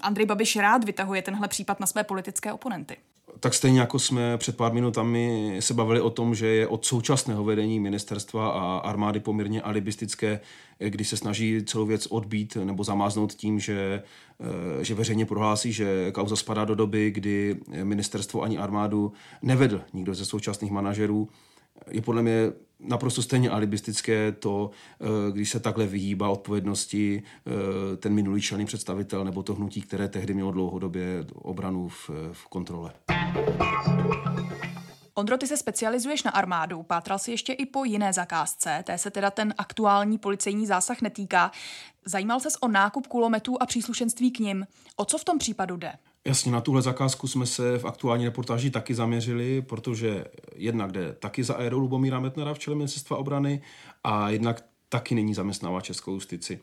Andrej 0.00 0.26
Babiš 0.26 0.56
rád 0.56 0.84
vytahuje 0.84 1.22
tenhle 1.22 1.48
případ 1.48 1.80
na 1.80 1.86
své 1.86 2.04
politické 2.04 2.52
oponenty. 2.52 2.96
Tak 3.40 3.54
stejně 3.54 3.80
jako 3.80 3.98
jsme 3.98 4.38
před 4.38 4.56
pár 4.56 4.72
minutami 4.72 5.56
se 5.60 5.74
bavili 5.74 6.00
o 6.00 6.10
tom, 6.10 6.34
že 6.34 6.46
je 6.46 6.66
od 6.66 6.84
současného 6.84 7.44
vedení 7.44 7.80
ministerstva 7.80 8.50
a 8.50 8.78
armády 8.78 9.20
poměrně 9.20 9.62
alibistické, 9.62 10.40
kdy 10.78 11.04
se 11.04 11.16
snaží 11.16 11.64
celou 11.64 11.86
věc 11.86 12.06
odbít 12.06 12.56
nebo 12.64 12.84
zamáznout 12.84 13.32
tím, 13.32 13.60
že, 13.60 14.02
eh, 14.80 14.84
že 14.84 14.94
veřejně 14.94 15.26
prohlásí, 15.26 15.72
že 15.72 16.12
kauza 16.12 16.36
spadá 16.36 16.64
do 16.64 16.74
doby, 16.74 17.10
kdy 17.10 17.56
ministerstvo 17.82 18.42
ani 18.42 18.58
armádu 18.58 19.12
nevedl 19.42 19.82
nikdo 19.92 20.14
ze 20.14 20.24
současných 20.24 20.70
manažerů 20.70 21.28
je 21.90 22.02
podle 22.02 22.22
mě 22.22 22.52
naprosto 22.80 23.22
stejně 23.22 23.50
alibistické 23.50 24.32
to, 24.32 24.70
eh, 25.00 25.32
když 25.32 25.50
se 25.50 25.60
takhle 25.60 25.86
vyhýbá 25.86 26.28
odpovědnosti 26.28 27.22
eh, 27.22 27.96
ten 27.96 28.14
minulý 28.14 28.42
člený 28.42 28.64
představitel 28.66 29.24
nebo 29.24 29.42
to 29.42 29.54
hnutí, 29.54 29.82
které 29.82 30.08
tehdy 30.08 30.34
mělo 30.34 30.52
dlouhodobě 30.52 31.24
obranu 31.34 31.88
v, 31.88 32.10
v 32.32 32.48
kontrole. 32.48 32.92
Ondro, 35.14 35.38
ty 35.38 35.46
se 35.46 35.56
specializuješ 35.56 36.22
na 36.22 36.30
armádu, 36.30 36.82
pátral 36.82 37.18
si 37.18 37.30
ještě 37.30 37.52
i 37.52 37.66
po 37.66 37.84
jiné 37.84 38.12
zakázce, 38.12 38.82
té 38.86 38.98
se 38.98 39.10
teda 39.10 39.30
ten 39.30 39.54
aktuální 39.58 40.18
policejní 40.18 40.66
zásah 40.66 41.00
netýká. 41.00 41.50
Zajímal 42.04 42.40
ses 42.40 42.56
o 42.60 42.68
nákup 42.68 43.06
kulometů 43.06 43.56
a 43.62 43.66
příslušenství 43.66 44.30
k 44.30 44.38
nim. 44.38 44.66
O 44.96 45.04
co 45.04 45.18
v 45.18 45.24
tom 45.24 45.38
případu 45.38 45.76
jde? 45.76 45.92
Jasně, 46.26 46.52
na 46.52 46.60
tuhle 46.60 46.82
zakázku 46.82 47.28
jsme 47.28 47.46
se 47.46 47.78
v 47.78 47.84
aktuální 47.84 48.24
reportáži 48.24 48.70
taky 48.70 48.94
zaměřili, 48.94 49.62
protože 49.62 50.24
jednak 50.54 50.92
jde 50.92 51.12
taky 51.12 51.44
za 51.44 51.54
Aero 51.54 51.78
Lubomíra 51.78 52.20
Metnera 52.20 52.54
v 52.54 52.58
čele 52.58 52.76
ministerstva 52.76 53.16
obrany 53.16 53.62
a 54.04 54.30
jednak 54.30 54.64
taky 54.88 55.14
není 55.14 55.34
zaměstnává 55.34 55.80
českou 55.80 56.12
justici. 56.12 56.60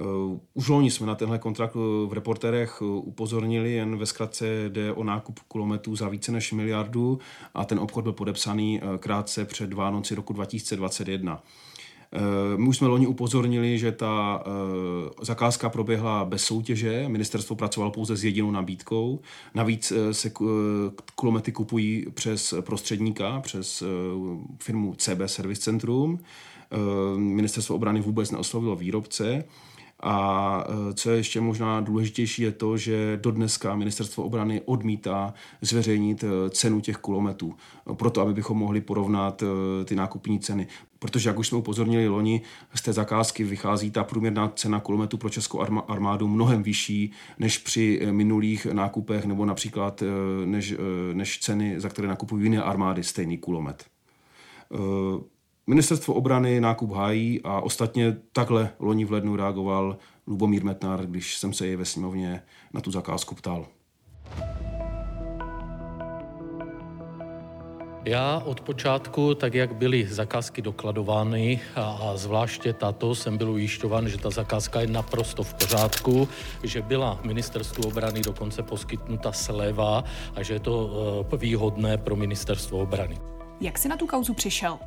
Uh, 0.00 0.38
už 0.54 0.68
loni 0.68 0.90
jsme 0.90 1.06
na 1.06 1.14
tenhle 1.14 1.38
kontrakt 1.38 1.74
v 2.06 2.12
reporterech 2.12 2.82
upozornili, 2.82 3.72
jen 3.72 3.98
ve 3.98 4.06
zkratce 4.06 4.46
jde 4.68 4.92
o 4.92 5.04
nákup 5.04 5.40
kulometů 5.48 5.96
za 5.96 6.08
více 6.08 6.32
než 6.32 6.52
miliardu 6.52 7.18
a 7.54 7.64
ten 7.64 7.78
obchod 7.78 8.02
byl 8.02 8.12
podepsaný 8.12 8.80
uh, 8.80 8.96
krátce 8.96 9.44
před 9.44 9.72
Vánoci 9.72 10.14
roku 10.14 10.32
2021. 10.32 11.42
Eh, 12.12 12.56
my 12.56 12.68
už 12.68 12.76
jsme 12.76 12.86
loni 12.86 13.06
upozornili, 13.06 13.78
že 13.78 13.92
ta 13.92 14.42
eh, 14.46 14.50
zakázka 15.24 15.68
proběhla 15.68 16.24
bez 16.24 16.44
soutěže, 16.44 17.08
ministerstvo 17.08 17.56
pracovalo 17.56 17.92
pouze 17.92 18.16
s 18.16 18.24
jedinou 18.24 18.50
nabídkou. 18.50 19.20
Navíc 19.54 19.92
eh, 19.92 20.14
se 20.14 20.30
kulomety 21.14 21.52
kupují 21.52 22.06
přes 22.14 22.54
prostředníka, 22.60 23.40
přes 23.40 23.82
firmu 24.58 24.94
CB 24.94 25.20
Service 25.26 25.60
Centrum. 25.60 26.18
Ministerstvo 27.16 27.76
obrany 27.76 28.00
vůbec 28.00 28.30
neoslovilo 28.30 28.76
výrobce. 28.76 29.44
A 30.02 30.64
co 30.94 31.10
je 31.10 31.16
ještě 31.16 31.40
možná 31.40 31.80
důležitější, 31.80 32.42
je 32.42 32.52
to, 32.52 32.76
že 32.76 33.18
do 33.22 33.30
dneska 33.30 33.74
ministerstvo 33.74 34.24
obrany 34.24 34.62
odmítá 34.64 35.34
zveřejnit 35.60 36.24
cenu 36.50 36.80
těch 36.80 36.96
kulometů, 36.96 37.54
proto 37.94 38.20
aby 38.20 38.34
bychom 38.34 38.58
mohli 38.58 38.80
porovnat 38.80 39.42
ty 39.84 39.96
nákupní 39.96 40.40
ceny 40.40 40.66
protože 40.98 41.28
jak 41.28 41.38
už 41.38 41.48
jsme 41.48 41.58
upozornili 41.58 42.08
loni, 42.08 42.40
z 42.74 42.82
té 42.82 42.92
zakázky 42.92 43.44
vychází 43.44 43.90
ta 43.90 44.04
průměrná 44.04 44.48
cena 44.48 44.80
kulometu 44.80 45.16
pro 45.16 45.30
českou 45.30 45.60
armádu 45.88 46.28
mnohem 46.28 46.62
vyšší 46.62 47.12
než 47.38 47.58
při 47.58 48.00
minulých 48.10 48.66
nákupech 48.66 49.24
nebo 49.24 49.44
například 49.44 50.02
než, 50.44 50.74
než 51.12 51.38
ceny, 51.38 51.80
za 51.80 51.88
které 51.88 52.08
nakupují 52.08 52.44
jiné 52.44 52.62
armády 52.62 53.04
stejný 53.04 53.38
kulomet. 53.38 53.84
Ministerstvo 55.68 56.14
obrany 56.14 56.60
nákup 56.60 56.92
hájí 56.92 57.40
a 57.44 57.60
ostatně 57.60 58.16
takhle 58.32 58.70
loni 58.78 59.04
v 59.04 59.12
lednu 59.12 59.36
reagoval 59.36 59.96
Lubomír 60.26 60.64
Metnar, 60.64 61.06
když 61.06 61.36
jsem 61.36 61.52
se 61.52 61.66
jej 61.66 61.76
ve 61.76 61.84
sněmovně 61.84 62.42
na 62.72 62.80
tu 62.80 62.90
zakázku 62.90 63.34
ptal. 63.34 63.66
Já 68.04 68.42
od 68.44 68.60
počátku, 68.60 69.34
tak 69.34 69.54
jak 69.54 69.76
byly 69.76 70.06
zakázky 70.10 70.62
dokladovány 70.62 71.60
a, 71.74 71.82
a 71.82 72.16
zvláště 72.16 72.72
tato, 72.72 73.14
jsem 73.14 73.38
byl 73.38 73.50
ujišťovan, 73.50 74.08
že 74.08 74.18
ta 74.18 74.30
zakázka 74.30 74.80
je 74.80 74.86
naprosto 74.86 75.42
v 75.42 75.54
pořádku, 75.54 76.28
že 76.62 76.82
byla 76.82 77.20
ministerstvu 77.24 77.88
obrany 77.88 78.20
dokonce 78.20 78.62
poskytnuta 78.62 79.32
sleva 79.32 80.04
a 80.34 80.42
že 80.42 80.54
je 80.54 80.60
to 80.60 80.86
uh, 81.32 81.38
výhodné 81.38 81.96
pro 81.98 82.16
ministerstvo 82.16 82.78
obrany. 82.78 83.18
Jak 83.60 83.78
jsi 83.78 83.88
na 83.88 83.96
tu 83.96 84.06
kauzu 84.06 84.34
přišel? 84.34 84.78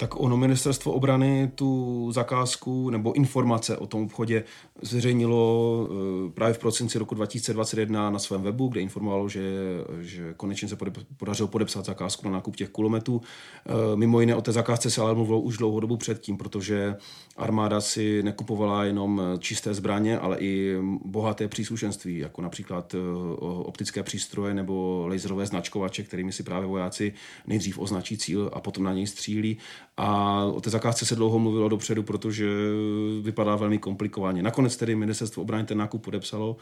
Tak 0.00 0.20
ono 0.20 0.36
ministerstvo 0.36 0.92
obrany 0.92 1.50
tu 1.54 2.12
zakázku 2.12 2.90
nebo 2.90 3.12
informace 3.12 3.76
o 3.76 3.86
tom 3.86 4.02
obchodě 4.02 4.44
zveřejnilo 4.82 5.88
eh, 5.90 6.30
právě 6.30 6.54
v 6.54 6.58
prosinci 6.58 6.98
roku 6.98 7.14
2021 7.14 8.10
na 8.10 8.18
svém 8.18 8.42
webu, 8.42 8.68
kde 8.68 8.80
informovalo, 8.80 9.28
že, 9.28 9.40
že 10.00 10.34
konečně 10.36 10.68
se 10.68 10.76
podařilo 11.16 11.48
podepsat 11.48 11.84
zakázku 11.84 12.28
na 12.28 12.32
nákup 12.32 12.56
těch 12.56 12.68
kulometů. 12.68 13.20
Eh, 13.66 13.96
mimo 13.96 14.20
jiné 14.20 14.34
o 14.34 14.42
té 14.42 14.52
zakázce 14.52 14.90
se 14.90 15.00
ale 15.00 15.14
mluvilo 15.14 15.40
už 15.40 15.56
dlouhou 15.56 15.80
dobu 15.80 15.96
předtím, 15.96 16.36
protože 16.36 16.96
armáda 17.36 17.80
si 17.80 18.22
nekupovala 18.22 18.84
jenom 18.84 19.22
čisté 19.38 19.74
zbraně, 19.74 20.18
ale 20.18 20.38
i 20.38 20.76
bohaté 21.04 21.48
příslušenství, 21.48 22.18
jako 22.18 22.42
například 22.42 22.94
eh, 22.94 22.98
optické 23.40 24.02
přístroje 24.02 24.54
nebo 24.54 25.04
laserové 25.08 25.46
značkovače, 25.46 26.02
kterými 26.02 26.32
si 26.32 26.42
právě 26.42 26.68
vojáci 26.68 27.12
nejdřív 27.46 27.78
označí 27.78 28.18
cíl 28.18 28.50
a 28.52 28.60
potom 28.60 28.84
na 28.84 28.92
něj 28.92 29.06
střílí. 29.06 29.58
A 29.96 30.44
o 30.44 30.60
té 30.60 30.70
zakázce 30.70 31.06
se 31.06 31.16
dlouho 31.16 31.38
mluvilo 31.38 31.68
dopředu, 31.68 32.02
protože 32.02 32.46
vypadá 33.22 33.56
velmi 33.56 33.78
komplikovaně. 33.78 34.42
Nakonec 34.42 34.76
tedy 34.76 34.96
ministerstvo 34.96 35.42
obrany 35.42 35.64
ten 35.64 35.78
nákup 35.78 36.02
podepsalo 36.02 36.56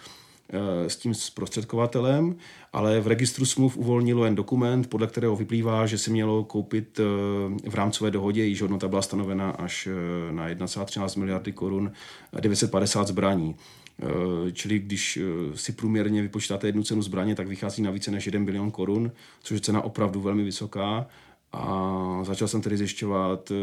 eh, 0.53 0.91
s 0.91 0.97
tím 0.97 1.15
zprostředkovatelem, 1.15 2.37
ale 2.73 3.01
v 3.01 3.07
registru 3.07 3.47
smluv 3.47 3.77
uvolnilo 3.77 4.25
jen 4.25 4.35
dokument, 4.35 4.91
podle 4.91 5.07
kterého 5.07 5.37
vyplývá, 5.37 5.87
že 5.87 5.99
si 5.99 6.11
mělo 6.11 6.45
koupit 6.45 7.01
eh, 7.01 7.71
v 7.71 7.75
rámcové 7.75 8.11
dohodě, 8.11 8.45
již 8.45 8.63
hodnota 8.63 8.89
byla 8.89 9.03
stanovena 9.03 9.51
až 9.51 9.87
eh, 9.87 10.33
na 10.33 10.49
1,13 10.49 11.19
miliardy 11.19 11.53
korun, 11.53 11.93
950 12.41 13.09
zbraní. 13.09 13.57
Čili 14.53 14.79
když 14.79 15.19
si 15.55 15.73
průměrně 15.73 16.23
vypočítáte 16.23 16.69
jednu 16.69 16.83
cenu 16.83 17.03
zbraně, 17.03 17.35
tak 17.35 17.49
vychází 17.49 17.83
na 17.83 17.91
více 17.91 18.11
než 18.11 18.27
1 18.27 18.41
bilion 18.41 18.71
korun, 18.71 19.13
což 19.43 19.55
je 19.55 19.61
cena 19.61 19.81
opravdu 19.81 20.21
velmi 20.21 20.45
vysoká. 20.45 21.07
A 21.53 22.21
začal 22.23 22.49
jsem 22.49 22.63
tedy 22.63 22.77
zjišťovat, 22.77 23.51
eh, 23.51 23.55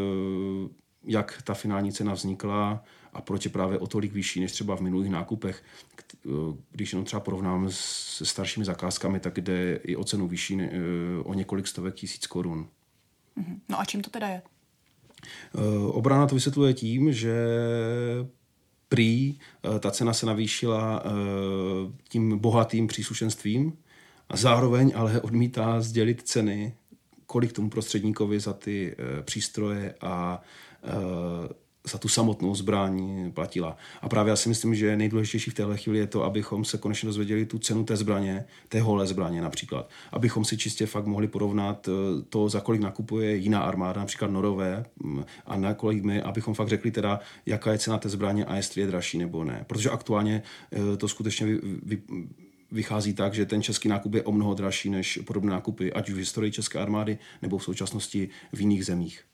jak 1.04 1.42
ta 1.42 1.54
finální 1.54 1.92
cena 1.92 2.12
vznikla 2.12 2.84
a 3.12 3.20
proč 3.20 3.44
je 3.44 3.50
právě 3.50 3.78
o 3.78 3.86
tolik 3.86 4.12
vyšší 4.12 4.40
než 4.40 4.52
třeba 4.52 4.76
v 4.76 4.80
minulých 4.80 5.10
nákupech. 5.10 5.62
Eh, 6.14 6.28
když 6.70 6.92
jenom 6.92 7.04
třeba 7.04 7.20
porovnám 7.20 7.66
se 7.70 8.26
staršími 8.26 8.64
zakázkami, 8.66 9.20
tak 9.20 9.38
jde 9.38 9.80
i 9.84 9.96
o 9.96 10.04
cenu 10.04 10.28
vyšší 10.28 10.60
eh, 10.60 10.70
o 11.24 11.34
několik 11.34 11.66
stovek 11.66 11.94
tisíc 11.94 12.26
korun. 12.26 12.68
Mhm. 13.36 13.60
No 13.68 13.80
a 13.80 13.84
čím 13.84 14.02
to 14.02 14.10
teda 14.10 14.28
je? 14.28 14.42
Obrana 15.88 16.26
to 16.26 16.34
vysvětluje 16.34 16.74
tím, 16.74 17.12
že 17.12 17.34
prý 18.88 19.38
ta 19.80 19.90
cena 19.90 20.12
se 20.12 20.26
navýšila 20.26 21.02
tím 22.08 22.38
bohatým 22.38 22.86
příslušenstvím 22.86 23.72
a 24.28 24.36
zároveň 24.36 24.92
ale 24.96 25.20
odmítá 25.20 25.80
sdělit 25.80 26.22
ceny 26.22 26.74
kolik 27.26 27.52
tomu 27.52 27.70
prostředníkovi 27.70 28.40
za 28.40 28.52
ty 28.52 28.96
e, 28.98 29.22
přístroje 29.22 29.94
a 30.00 30.42
e, 30.84 31.66
za 31.90 31.98
tu 31.98 32.08
samotnou 32.08 32.54
zbraň 32.54 33.32
platila. 33.32 33.76
A 34.02 34.08
právě 34.08 34.30
já 34.30 34.36
si 34.36 34.48
myslím, 34.48 34.74
že 34.74 34.96
nejdůležitější 34.96 35.50
v 35.50 35.54
téhle 35.54 35.76
chvíli 35.76 35.98
je 35.98 36.06
to, 36.06 36.24
abychom 36.24 36.64
se 36.64 36.78
konečně 36.78 37.06
dozvěděli 37.06 37.46
tu 37.46 37.58
cenu 37.58 37.84
té 37.84 37.96
zbraně, 37.96 38.44
té 38.68 38.80
holé 38.80 39.06
zbraně 39.06 39.42
například. 39.42 39.90
Abychom 40.12 40.44
si 40.44 40.56
čistě 40.58 40.86
fakt 40.86 41.06
mohli 41.06 41.28
porovnat 41.28 41.88
eh, 41.88 42.22
to, 42.28 42.48
za 42.48 42.60
kolik 42.60 42.80
nakupuje 42.80 43.36
jiná 43.36 43.60
armáda, 43.60 44.00
například 44.00 44.30
Norové, 44.30 44.84
mm, 45.02 45.24
a 45.46 45.56
na 45.56 45.74
kolik 45.74 46.04
my, 46.04 46.22
abychom 46.22 46.54
fakt 46.54 46.68
řekli 46.68 46.90
teda, 46.90 47.20
jaká 47.46 47.72
je 47.72 47.78
cena 47.78 47.98
té 47.98 48.08
zbraně 48.08 48.44
a 48.44 48.56
jestli 48.56 48.80
je 48.80 48.86
dražší 48.86 49.18
nebo 49.18 49.44
ne. 49.44 49.64
Protože 49.66 49.90
aktuálně 49.90 50.42
to 50.98 51.08
skutečně 51.08 51.46
vy, 51.46 51.60
vy, 51.82 52.02
vychází 52.76 53.14
tak, 53.14 53.34
že 53.34 53.46
ten 53.46 53.62
český 53.62 53.88
nákup 53.88 54.14
je 54.14 54.22
o 54.22 54.32
mnoho 54.32 54.54
dražší 54.54 54.90
než 54.90 55.18
podobné 55.26 55.50
nákupy, 55.50 55.92
ať 55.92 56.08
už 56.08 56.14
v 56.14 56.18
historii 56.18 56.52
české 56.52 56.78
armády 56.78 57.18
nebo 57.42 57.58
v 57.58 57.64
současnosti 57.64 58.28
v 58.52 58.60
jiných 58.60 58.86
zemích. 58.86 59.24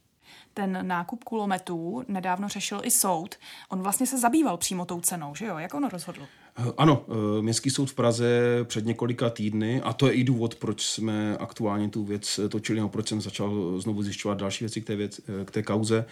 Ten 0.54 0.78
nákup 0.86 1.24
kulometů 1.24 2.04
nedávno 2.08 2.48
řešil 2.48 2.80
i 2.84 2.90
soud. 2.90 3.34
On 3.68 3.82
vlastně 3.82 4.06
se 4.06 4.18
zabýval 4.18 4.56
přímo 4.56 4.84
tou 4.84 5.00
cenou, 5.00 5.34
že 5.34 5.46
jo? 5.46 5.58
Jak 5.58 5.74
on 5.74 5.88
rozhodl? 5.88 6.22
Eh, 6.58 6.72
ano, 6.76 7.04
eh, 7.08 7.42
Městský 7.42 7.70
soud 7.70 7.90
v 7.90 7.94
Praze 7.94 8.28
před 8.64 8.86
několika 8.86 9.30
týdny, 9.30 9.80
a 9.82 9.92
to 9.92 10.06
je 10.06 10.12
i 10.12 10.24
důvod, 10.24 10.54
proč 10.54 10.86
jsme 10.86 11.36
aktuálně 11.36 11.88
tu 11.88 12.04
věc 12.04 12.40
točili, 12.48 12.76
nebo 12.76 12.88
proč 12.88 13.08
jsem 13.08 13.20
začal 13.20 13.80
znovu 13.80 14.02
zjišťovat 14.02 14.38
další 14.38 14.64
věci 14.64 14.80
k 14.80 14.86
té, 14.86 14.96
věc, 14.96 15.20
eh, 15.40 15.44
k 15.44 15.50
té 15.50 15.62
kauze. 15.62 16.04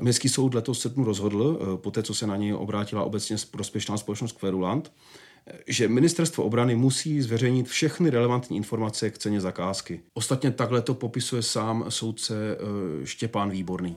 Městský 0.00 0.28
soud 0.28 0.54
letos 0.54 0.80
srpnu 0.80 1.04
rozhodl, 1.04 1.78
po 1.82 1.90
té, 1.90 2.02
co 2.02 2.14
se 2.14 2.26
na 2.26 2.36
něj 2.36 2.54
obrátila 2.54 3.02
obecně 3.02 3.36
prospěšná 3.50 3.96
společnost 3.96 4.32
Querulant, 4.32 4.92
že 5.66 5.88
ministerstvo 5.88 6.44
obrany 6.44 6.76
musí 6.76 7.22
zveřejnit 7.22 7.68
všechny 7.68 8.10
relevantní 8.10 8.56
informace 8.56 9.10
k 9.10 9.18
ceně 9.18 9.40
zakázky. 9.40 10.00
Ostatně 10.14 10.50
takhle 10.50 10.82
to 10.82 10.94
popisuje 10.94 11.42
sám 11.42 11.84
soudce 11.88 12.34
eh, 12.36 13.06
Štěpán 13.06 13.50
Výborný. 13.50 13.96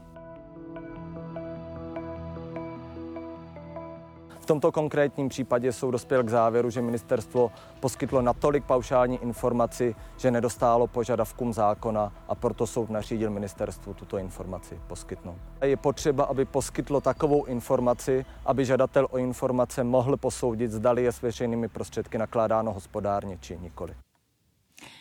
Tomto 4.49 4.71
konkrétním 4.71 5.29
případě 5.29 5.73
jsou 5.73 5.91
dospěl 5.91 6.23
k 6.23 6.29
závěru, 6.29 6.69
že 6.69 6.81
ministerstvo 6.81 7.51
poskytlo 7.79 8.21
natolik 8.21 8.63
paušální 8.65 9.17
informaci, 9.23 9.95
že 10.17 10.31
nedostálo 10.31 10.87
požadavkům 10.87 11.53
zákona 11.53 12.13
a 12.27 12.35
proto 12.35 12.67
soud 12.67 12.89
nařídil 12.89 13.29
ministerstvu 13.29 13.93
tuto 13.93 14.17
informaci 14.17 14.79
poskytnout. 14.87 15.37
Je 15.61 15.77
potřeba, 15.77 16.23
aby 16.23 16.45
poskytlo 16.45 17.01
takovou 17.01 17.45
informaci, 17.45 18.25
aby 18.45 18.65
žadatel 18.65 19.07
o 19.11 19.17
informace 19.17 19.83
mohl 19.83 20.17
posoudit, 20.17 20.71
zdali 20.71 21.03
je 21.03 21.11
s 21.11 21.21
veřejnými 21.21 21.67
prostředky 21.67 22.17
nakládáno 22.17 22.73
hospodárně 22.73 23.37
či 23.41 23.57
nikoli. 23.57 23.95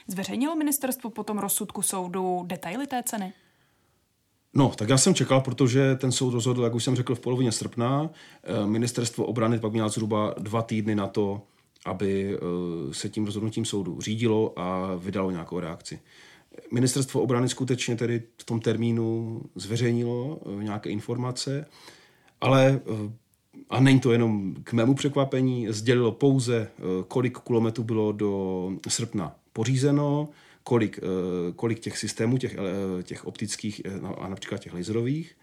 Zveřejnilo 0.06 0.56
ministerstvo 0.56 1.10
potom 1.10 1.38
rozsudku 1.38 1.82
soudu 1.82 2.42
detaily 2.46 2.86
té 2.86 3.02
ceny? 3.02 3.32
No, 4.54 4.72
tak 4.76 4.88
já 4.88 4.98
jsem 4.98 5.14
čekal, 5.14 5.40
protože 5.40 5.94
ten 5.96 6.12
soud 6.12 6.30
rozhodl, 6.30 6.64
jak 6.64 6.74
už 6.74 6.84
jsem 6.84 6.96
řekl, 6.96 7.14
v 7.14 7.20
polovině 7.20 7.52
srpna. 7.52 8.10
Eh, 8.44 8.66
ministerstvo 8.66 9.24
obrany 9.24 9.58
pak 9.58 9.72
mělo 9.72 9.88
zhruba 9.88 10.34
dva 10.38 10.62
týdny 10.62 10.94
na 10.94 11.06
to, 11.06 11.42
aby 11.84 12.34
eh, 12.34 12.38
se 12.94 13.08
tím 13.08 13.24
rozhodnutím 13.24 13.64
soudu 13.64 14.00
řídilo 14.00 14.58
a 14.58 14.94
vydalo 14.96 15.30
nějakou 15.30 15.60
reakci. 15.60 16.00
Ministerstvo 16.72 17.20
obrany 17.20 17.48
skutečně 17.48 17.96
tedy 17.96 18.22
v 18.38 18.44
tom 18.44 18.60
termínu 18.60 19.40
zveřejnilo 19.54 20.38
eh, 20.60 20.64
nějaké 20.64 20.90
informace, 20.90 21.66
ale 22.40 22.80
a 23.70 23.80
není 23.80 24.00
to 24.00 24.12
jenom 24.12 24.54
k 24.64 24.72
mému 24.72 24.94
překvapení, 24.94 25.66
sdělilo 25.70 26.12
pouze, 26.12 26.70
kolik 27.08 27.38
kulometů 27.38 27.84
bylo 27.84 28.12
do 28.12 28.70
srpna 28.88 29.36
pořízeno, 29.52 30.28
kolik, 30.68 30.98
eh, 30.98 31.52
kolik 31.56 31.80
těch 31.80 31.98
systémů, 31.98 32.38
těch, 32.38 32.56
eh, 32.58 33.02
těch 33.02 33.24
optických 33.24 33.82
eh, 33.84 34.00
no, 34.00 34.22
a 34.22 34.28
například 34.28 34.58
těch 34.58 34.74
laserových, 34.74 35.36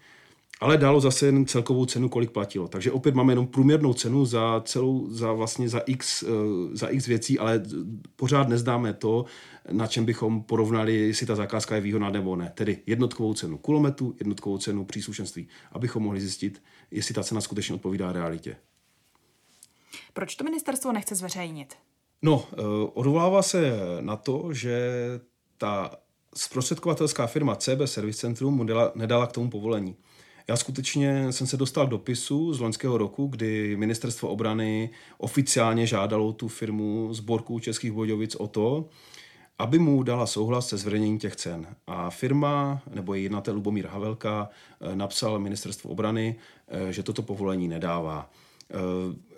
ale 0.60 0.78
dalo 0.78 1.00
zase 1.00 1.26
jen 1.26 1.46
celkovou 1.46 1.86
cenu, 1.86 2.08
kolik 2.08 2.30
platilo. 2.30 2.68
Takže 2.68 2.92
opět 2.92 3.14
máme 3.14 3.32
jenom 3.32 3.46
průměrnou 3.46 3.94
cenu 3.94 4.24
za 4.24 4.62
celou, 4.64 5.10
za 5.10 5.32
vlastně 5.32 5.68
za 5.68 5.78
x, 5.86 6.24
za 6.72 6.88
x 6.88 7.06
věcí, 7.06 7.38
ale 7.38 7.62
pořád 8.16 8.48
neznáme 8.48 8.92
to, 8.92 9.24
na 9.72 9.86
čem 9.86 10.04
bychom 10.04 10.42
porovnali, 10.42 10.96
jestli 10.96 11.26
ta 11.26 11.34
zakázka 11.34 11.74
je 11.74 11.80
výhodná 11.80 12.10
nebo 12.10 12.36
ne. 12.36 12.52
Tedy 12.54 12.78
jednotkovou 12.86 13.34
cenu 13.34 13.58
kulometu, 13.58 14.14
jednotkovou 14.18 14.58
cenu 14.58 14.84
příslušenství, 14.84 15.48
abychom 15.72 16.02
mohli 16.02 16.20
zjistit, 16.20 16.62
jestli 16.90 17.14
ta 17.14 17.22
cena 17.22 17.40
skutečně 17.40 17.74
odpovídá 17.74 18.12
realitě. 18.12 18.56
Proč 20.12 20.34
to 20.34 20.44
ministerstvo 20.44 20.92
nechce 20.92 21.14
zveřejnit? 21.14 21.74
No, 22.22 22.44
eh, 22.52 22.56
odvolává 22.94 23.42
se 23.42 23.72
na 24.00 24.16
to, 24.16 24.52
že 24.52 24.90
ta 25.58 25.90
zprostředkovatelská 26.34 27.26
firma 27.26 27.56
CB 27.56 27.86
Service 27.86 28.18
Centrum 28.18 28.54
mu 28.54 28.64
nedala 28.94 29.26
k 29.26 29.32
tomu 29.32 29.50
povolení. 29.50 29.96
Já 30.48 30.56
skutečně 30.56 31.32
jsem 31.32 31.46
se 31.46 31.56
dostal 31.56 31.86
k 31.86 31.90
dopisu 31.90 32.54
z 32.54 32.60
loňského 32.60 32.98
roku, 32.98 33.26
kdy 33.26 33.76
ministerstvo 33.76 34.28
obrany 34.28 34.90
oficiálně 35.18 35.86
žádalo 35.86 36.32
tu 36.32 36.48
firmu 36.48 37.14
Zborku 37.14 37.58
Českých 37.58 37.92
Bodějovic 37.92 38.34
o 38.34 38.46
to, 38.46 38.88
aby 39.58 39.78
mu 39.78 40.02
dala 40.02 40.26
souhlas 40.26 40.68
se 40.68 40.76
zveřejněním 40.76 41.18
těch 41.18 41.36
cen. 41.36 41.66
A 41.86 42.10
firma 42.10 42.82
nebo 42.94 43.14
její 43.14 43.22
jednatel 43.22 43.54
Lubomír 43.54 43.86
Havelka 43.86 44.48
eh, 44.80 44.96
napsal 44.96 45.38
ministerstvo 45.38 45.90
obrany, 45.90 46.36
eh, 46.68 46.92
že 46.92 47.02
toto 47.02 47.22
povolení 47.22 47.68
nedává. 47.68 48.30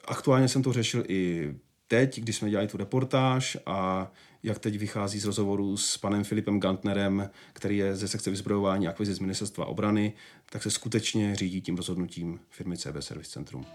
Aktuálně 0.04 0.48
jsem 0.48 0.62
to 0.62 0.72
řešil 0.72 1.04
i 1.08 1.54
teď, 1.88 2.20
když 2.20 2.36
jsme 2.36 2.50
dělali 2.50 2.68
tu 2.68 2.76
reportáž 2.76 3.58
a 3.66 4.10
jak 4.42 4.58
teď 4.58 4.78
vychází 4.78 5.18
z 5.18 5.24
rozhovoru 5.24 5.76
s 5.76 5.98
panem 5.98 6.24
Filipem 6.24 6.60
Gantnerem, 6.60 7.30
který 7.52 7.76
je 7.76 7.96
ze 7.96 8.08
sekce 8.08 8.30
vyzbrojování 8.30 8.88
a 8.88 8.90
akvizic 8.90 9.16
z 9.16 9.20
ministerstva 9.20 9.66
obrany, 9.66 10.12
tak 10.50 10.62
se 10.62 10.70
skutečně 10.70 11.36
řídí 11.36 11.60
tím 11.60 11.76
rozhodnutím 11.76 12.40
firmy 12.50 12.76
CB 12.76 12.96
Service 13.00 13.30
Centrum. 13.30 13.66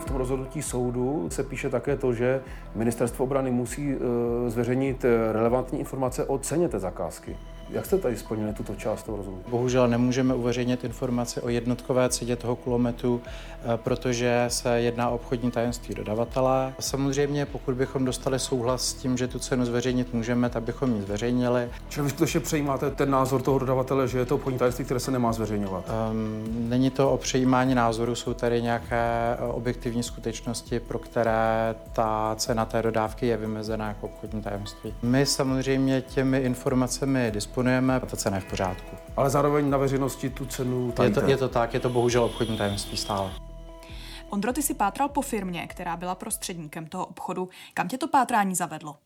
V 0.00 0.04
tom 0.04 0.16
rozhodnutí 0.16 0.62
soudu 0.62 1.28
se 1.30 1.44
píše 1.44 1.70
také 1.70 1.96
to, 1.96 2.14
že 2.14 2.42
ministerstvo 2.74 3.24
obrany 3.24 3.50
musí 3.50 3.92
eh, 3.92 4.50
zveřejnit 4.50 5.04
eh, 5.04 5.32
relevantní 5.32 5.78
informace 5.78 6.24
o 6.24 6.38
ceně 6.38 6.68
té 6.68 6.78
zakázky. 6.78 7.36
Jak 7.72 7.86
jste 7.86 7.98
tady 7.98 8.16
splnili 8.16 8.52
tuto 8.52 8.74
část 8.74 9.02
toho 9.02 9.16
rozhodnutí? 9.16 9.50
Bohužel 9.50 9.88
nemůžeme 9.88 10.34
uveřejnit 10.34 10.84
informace 10.84 11.40
o 11.40 11.48
jednotkové 11.48 12.08
ceně 12.08 12.36
toho 12.36 12.56
kulometu, 12.56 13.20
eh, 13.24 13.76
protože 13.76 14.44
se 14.48 14.80
jedná 14.80 15.08
o 15.08 15.14
obchodní 15.14 15.50
tajemství 15.50 15.94
dodavatele. 15.94 16.72
Samozřejmě, 16.80 17.46
pokud 17.46 17.74
bychom 17.74 18.04
dostali 18.04 18.38
souhlas 18.38 18.88
s 18.88 18.94
tím, 18.94 19.16
že 19.16 19.28
tu 19.28 19.38
cenu 19.38 19.64
zveřejnit 19.64 20.14
můžeme, 20.14 20.50
tak 20.50 20.62
bychom 20.62 20.96
ji 20.96 21.02
zveřejnili. 21.02 21.68
Čili 21.88 22.04
vy 22.04 22.10
skutečně 22.10 22.40
přejímáte 22.40 22.90
ten 22.90 23.10
názor 23.10 23.42
toho 23.42 23.58
dodavatele, 23.58 24.08
že 24.08 24.18
je 24.18 24.24
to 24.24 24.34
obchodní 24.34 24.58
tajemství, 24.58 24.84
které 24.84 25.00
se 25.00 25.10
nemá 25.10 25.32
zveřejňovat? 25.32 25.84
Um, 26.10 26.68
není 26.68 26.90
to 26.90 27.10
o 27.10 27.18
přejímání 27.18 27.74
názoru, 27.74 28.14
jsou 28.14 28.34
tady 28.34 28.62
nějaké 28.62 29.36
eh, 29.38 29.44
objektivní 29.44 30.02
skutečnosti, 30.02 30.80
pro 30.80 30.98
které 30.98 31.74
ta 31.92 32.34
cena 32.38 32.64
té 32.64 32.82
dodávky 32.82 33.26
je 33.26 33.36
vymezená 33.36 33.88
jako 33.88 34.06
obchodní 34.06 34.42
tajemství. 34.42 34.94
My 35.02 35.26
samozřejmě 35.26 36.00
těmi 36.00 36.38
informacemi 36.38 37.30
disponujeme 37.34 37.61
disponujeme, 37.62 38.00
ta 38.00 38.16
cena 38.16 38.36
je 38.36 38.40
v 38.40 38.44
pořádku. 38.44 38.96
Ale 39.16 39.30
zároveň 39.30 39.70
na 39.70 39.78
veřejnosti 39.78 40.30
tu 40.30 40.46
cenu 40.46 40.94
je 41.02 41.10
to, 41.10 41.20
je 41.26 41.36
to 41.36 41.48
tak, 41.48 41.74
je 41.74 41.80
to 41.80 41.88
bohužel 41.88 42.24
obchodní 42.24 42.58
tajemství 42.58 42.96
stále. 42.96 43.32
Ondro, 44.30 44.52
ty 44.52 44.62
si 44.62 44.74
pátral 44.74 45.08
po 45.08 45.22
firmě, 45.22 45.66
která 45.66 45.96
byla 45.96 46.14
prostředníkem 46.14 46.86
toho 46.86 47.06
obchodu. 47.06 47.48
Kam 47.74 47.88
tě 47.88 47.98
to 47.98 48.08
pátrání 48.08 48.54
zavedlo? 48.54 48.96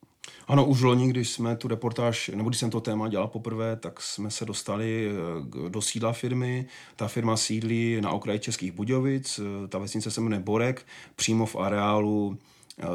Ano, 0.49 0.65
už 0.65 0.83
loni, 0.83 1.09
když 1.09 1.31
jsme 1.31 1.57
tu 1.57 1.69
reportáž, 1.69 2.31
nebo 2.35 2.49
když 2.49 2.61
jsem 2.61 2.71
to 2.71 2.81
téma 2.81 3.09
dělal 3.09 3.29
poprvé, 3.29 3.77
tak 3.77 4.01
jsme 4.01 4.31
se 4.31 4.45
dostali 4.45 5.11
eh, 5.11 5.69
do 5.69 5.83
sídla 5.83 6.13
firmy. 6.13 6.67
Ta 6.97 7.09
firma 7.09 7.37
sídlí 7.37 8.01
na 8.01 8.11
okraji 8.11 8.39
Českých 8.39 8.73
Budějovic, 8.73 9.41
eh, 9.65 9.69
ta 9.69 9.79
vesnice 9.79 10.11
se 10.11 10.21
jmenuje 10.21 10.41
Borek, 10.41 10.87
přímo 11.17 11.47
v 11.47 11.57
areálu 11.57 12.39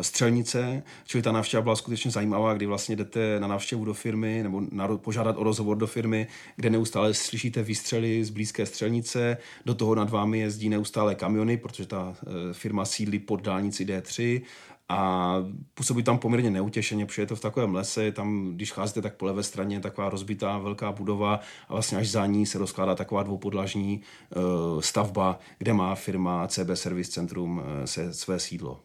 střelnice, 0.02 0.84
čili 1.06 1.22
ta 1.22 1.32
návštěva 1.32 1.64
byla 1.64 1.76
skutečně 1.76 2.12
zajímavá, 2.12 2.54
kdy 2.54 2.66
vlastně 2.66 2.96
jdete 2.96 3.40
na 3.40 3.48
návštěvu 3.48 3.86
do 3.86 3.94
firmy 3.94 4.44
nebo 4.44 4.62
na, 4.72 4.98
požádat 4.98 5.38
o 5.38 5.44
rozhovor 5.44 5.78
do 5.78 5.88
firmy, 5.88 6.28
kde 6.56 6.70
neustále 6.70 7.14
slyšíte 7.14 7.64
výstřely 7.64 8.24
z 8.24 8.30
blízké 8.30 8.66
střelnice, 8.66 9.38
do 9.66 9.76
toho 9.76 9.96
nad 9.96 10.10
vámi 10.10 10.40
jezdí 10.40 10.70
neustále 10.70 11.16
kamiony, 11.16 11.58
protože 11.58 11.86
ta 11.86 12.16
eh, 12.16 12.54
firma 12.54 12.86
sídlí 12.86 13.20
pod 13.20 13.42
dálnici 13.42 13.86
D3 13.86 14.42
a 14.90 15.36
působí 15.74 16.04
tam 16.04 16.18
poměrně 16.18 16.52
neutěšeně, 16.52 17.06
protože 17.06 17.22
je 17.22 17.26
to 17.26 17.36
v 17.36 17.42
takovém 17.42 17.76
lese, 17.76 18.12
tam, 18.12 18.52
když 18.56 18.72
cházíte, 18.72 19.02
tak 19.02 19.16
po 19.16 19.26
levé 19.26 19.44
straně 19.44 19.76
je 19.76 19.80
taková 19.80 20.10
rozbitá 20.10 20.58
velká 20.58 20.92
budova 20.92 21.40
a 21.68 21.74
vlastně 21.74 21.98
až 21.98 22.10
za 22.10 22.26
ní 22.26 22.46
se 22.46 22.58
rozkládá 22.58 22.96
taková 22.96 23.24
dvoupodlažní 23.24 24.02
uh, 24.36 24.82
stavba, 24.82 25.40
kde 25.58 25.74
má 25.74 25.96
firma 25.96 26.48
CB 26.48 26.70
Service 26.74 27.12
Centrum 27.12 27.62
se 27.86 28.14
své 28.14 28.40
sídlo. 28.40 28.80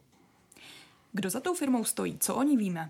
Kdo 1.11 1.29
za 1.29 1.39
tou 1.39 1.53
firmou 1.53 1.83
stojí? 1.83 2.17
Co 2.19 2.35
o 2.35 2.43
ní 2.43 2.57
víme? 2.57 2.89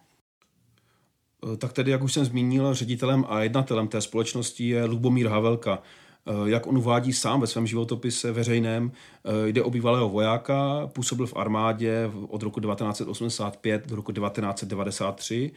Eh, 1.54 1.58
tak 1.58 1.74
tedy, 1.74 1.92
jak 1.92 2.04
už 2.04 2.14
jsem 2.14 2.26
zmínil, 2.26 2.74
ředitelem 2.74 3.26
a 3.28 3.44
jednatelem 3.44 3.88
té 3.88 4.02
společnosti 4.02 4.68
je 4.68 4.86
Lubomír 4.86 5.28
Havelka. 5.28 5.82
Eh, 6.28 6.50
jak 6.50 6.68
on 6.68 6.78
uvádí 6.78 7.14
sám 7.14 7.42
ve 7.42 7.48
svém 7.48 7.68
životopise 7.68 8.32
veřejném, 8.32 8.92
eh, 8.92 9.50
jde 9.50 9.64
o 9.64 9.70
bývalého 9.70 10.10
vojáka, 10.10 10.88
působil 10.88 11.28
v 11.28 11.36
armádě 11.36 12.12
od 12.28 12.44
roku 12.44 12.60
1985 12.60 13.88
do 13.88 13.96
roku 13.96 14.12
1993 14.12 15.52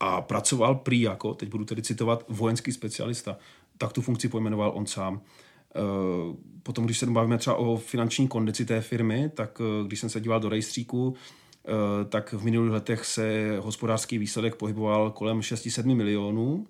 a 0.00 0.20
pracoval 0.20 0.74
prý 0.74 1.00
jako, 1.00 1.34
teď 1.34 1.48
budu 1.48 1.64
tedy 1.64 1.82
citovat, 1.82 2.24
vojenský 2.28 2.72
specialista. 2.72 3.36
Tak 3.78 3.92
tu 3.92 4.02
funkci 4.02 4.28
pojmenoval 4.28 4.72
on 4.74 4.86
sám. 4.86 5.20
Potom, 6.62 6.84
když 6.84 6.98
se 6.98 7.06
bavíme 7.06 7.38
třeba 7.38 7.56
o 7.56 7.76
finanční 7.76 8.28
kondici 8.28 8.64
té 8.64 8.80
firmy, 8.80 9.30
tak 9.34 9.60
když 9.86 10.00
jsem 10.00 10.08
se 10.08 10.20
díval 10.20 10.40
do 10.40 10.48
rejstříku, 10.48 11.16
tak 12.08 12.32
v 12.32 12.44
minulých 12.44 12.72
letech 12.72 13.04
se 13.04 13.56
hospodářský 13.60 14.18
výsledek 14.18 14.54
pohyboval 14.54 15.10
kolem 15.10 15.40
6-7 15.40 15.94
milionů, 15.94 16.66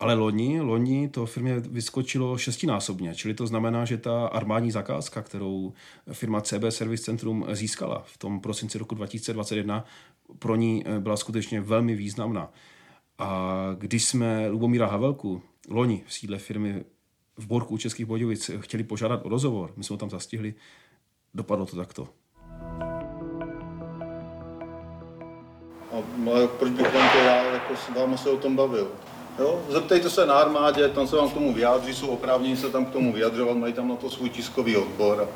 ale 0.00 0.14
loni, 0.14 0.60
loni 0.60 1.08
to 1.08 1.26
firmě 1.26 1.60
vyskočilo 1.60 2.38
šestinásobně, 2.38 3.14
čili 3.14 3.34
to 3.34 3.46
znamená, 3.46 3.84
že 3.84 3.98
ta 3.98 4.26
armádní 4.26 4.70
zakázka, 4.70 5.22
kterou 5.22 5.72
firma 6.12 6.40
CB 6.40 6.62
Service 6.68 7.04
Centrum 7.04 7.46
získala 7.52 8.02
v 8.06 8.18
tom 8.18 8.40
prosinci 8.40 8.78
roku 8.78 8.94
2021, 8.94 9.84
pro 10.38 10.56
ní 10.56 10.84
eh, 10.86 11.00
byla 11.00 11.16
skutečně 11.16 11.60
velmi 11.60 11.94
významná. 11.94 12.52
A 13.18 13.66
když 13.78 14.04
jsme 14.04 14.48
Lubomíra 14.48 14.86
Havelku 14.86 15.42
loni 15.68 16.02
v 16.06 16.12
sídle 16.14 16.38
firmy 16.38 16.84
v 17.36 17.46
Borku 17.46 17.78
Českých 17.78 18.06
Bodějovic 18.06 18.50
chtěli 18.58 18.84
požádat 18.84 19.26
o 19.26 19.28
rozhovor, 19.28 19.72
my 19.76 19.84
jsme 19.84 19.94
ho 19.94 19.98
tam 19.98 20.10
zastihli, 20.10 20.54
dopadlo 21.34 21.66
to 21.66 21.76
takto. 21.76 22.08
Ale 26.28 26.48
proč 26.48 26.72
bych 26.72 26.94
vám 26.94 27.08
to 27.12 27.18
já 27.18 27.44
jako 27.44 27.76
s 27.76 27.94
váma 27.98 28.16
se 28.16 28.30
o 28.30 28.36
tom 28.36 28.56
bavil? 28.56 28.88
Jo? 29.38 29.62
Zeptejte 29.68 30.10
se 30.10 30.26
na 30.26 30.34
armádě, 30.34 30.88
tam 30.88 31.06
se 31.06 31.16
vám 31.16 31.30
k 31.30 31.34
tomu 31.34 31.52
vyjádří, 31.52 31.94
jsou 31.94 32.06
oprávněni 32.06 32.56
se 32.56 32.70
tam 32.70 32.84
k 32.84 32.90
tomu 32.90 33.12
vyjadřovat, 33.12 33.56
mají 33.56 33.72
tam 33.72 33.88
na 33.88 33.96
to 33.96 34.10
svůj 34.10 34.30
tiskový 34.30 34.76
odbor. 34.76 35.28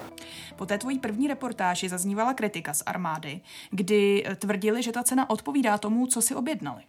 Po 0.56 0.66
té 0.66 0.78
tvojí 0.78 0.98
první 0.98 1.28
reportáži 1.28 1.88
zaznívala 1.88 2.34
kritika 2.34 2.74
z 2.74 2.82
armády, 2.86 3.40
kdy 3.70 4.24
tvrdili, 4.38 4.82
že 4.82 4.92
ta 4.92 5.02
cena 5.02 5.30
odpovídá 5.30 5.78
tomu, 5.78 6.06
co 6.06 6.22
si 6.22 6.34
objednali. 6.34 6.82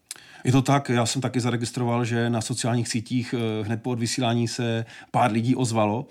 Je 0.44 0.52
to 0.52 0.62
tak, 0.62 0.90
já 0.90 1.06
jsem 1.06 1.22
taky 1.22 1.40
zaregistroval, 1.40 2.06
že 2.06 2.30
na 2.30 2.42
sociálních 2.42 2.88
sítích 2.88 3.36
eh, 3.38 3.64
hned 3.64 3.84
po 3.84 3.90
odvysílání 3.90 4.48
se 4.48 4.86
pár 5.12 5.32
lidí 5.32 5.56
ozvalo 5.56 6.06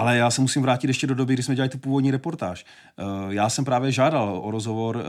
Ale 0.00 0.16
já 0.16 0.30
se 0.30 0.40
musím 0.40 0.62
vrátit 0.62 0.86
ještě 0.86 1.06
do 1.06 1.14
doby, 1.14 1.34
kdy 1.34 1.42
jsme 1.42 1.54
dělali 1.54 1.68
tu 1.68 1.78
původní 1.78 2.10
reportáž. 2.10 2.64
Eh, 2.98 3.04
já 3.28 3.48
jsem 3.48 3.64
právě 3.64 3.92
žádal 3.92 4.40
o 4.42 4.50
rozhovor 4.50 5.04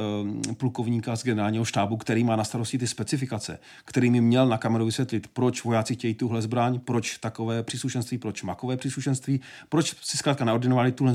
eh, 0.49 0.53
plukovníka 0.53 1.15
z 1.15 1.23
generálního 1.23 1.65
štábu, 1.65 1.97
který 1.97 2.23
má 2.23 2.35
na 2.35 2.43
starosti 2.43 2.77
ty 2.77 2.87
specifikace, 2.87 3.59
který 3.85 4.09
mi 4.09 4.21
měl 4.21 4.47
na 4.47 4.57
kameru 4.57 4.85
vysvětlit, 4.85 5.27
proč 5.33 5.63
vojáci 5.63 5.95
chtějí 5.95 6.13
tuhle 6.13 6.41
zbraň, 6.41 6.79
proč 6.79 7.17
takové 7.17 7.63
příslušenství, 7.63 8.17
proč 8.17 8.43
makové 8.43 8.77
příslušenství, 8.77 9.41
proč 9.69 9.95
si 10.01 10.17
zkrátka 10.17 10.45
naordinovali 10.45 10.91
tuhle, 10.91 11.13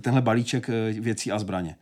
tenhle 0.00 0.22
balíček 0.22 0.70
věcí 1.00 1.32
a 1.32 1.38
zbraně. 1.38 1.76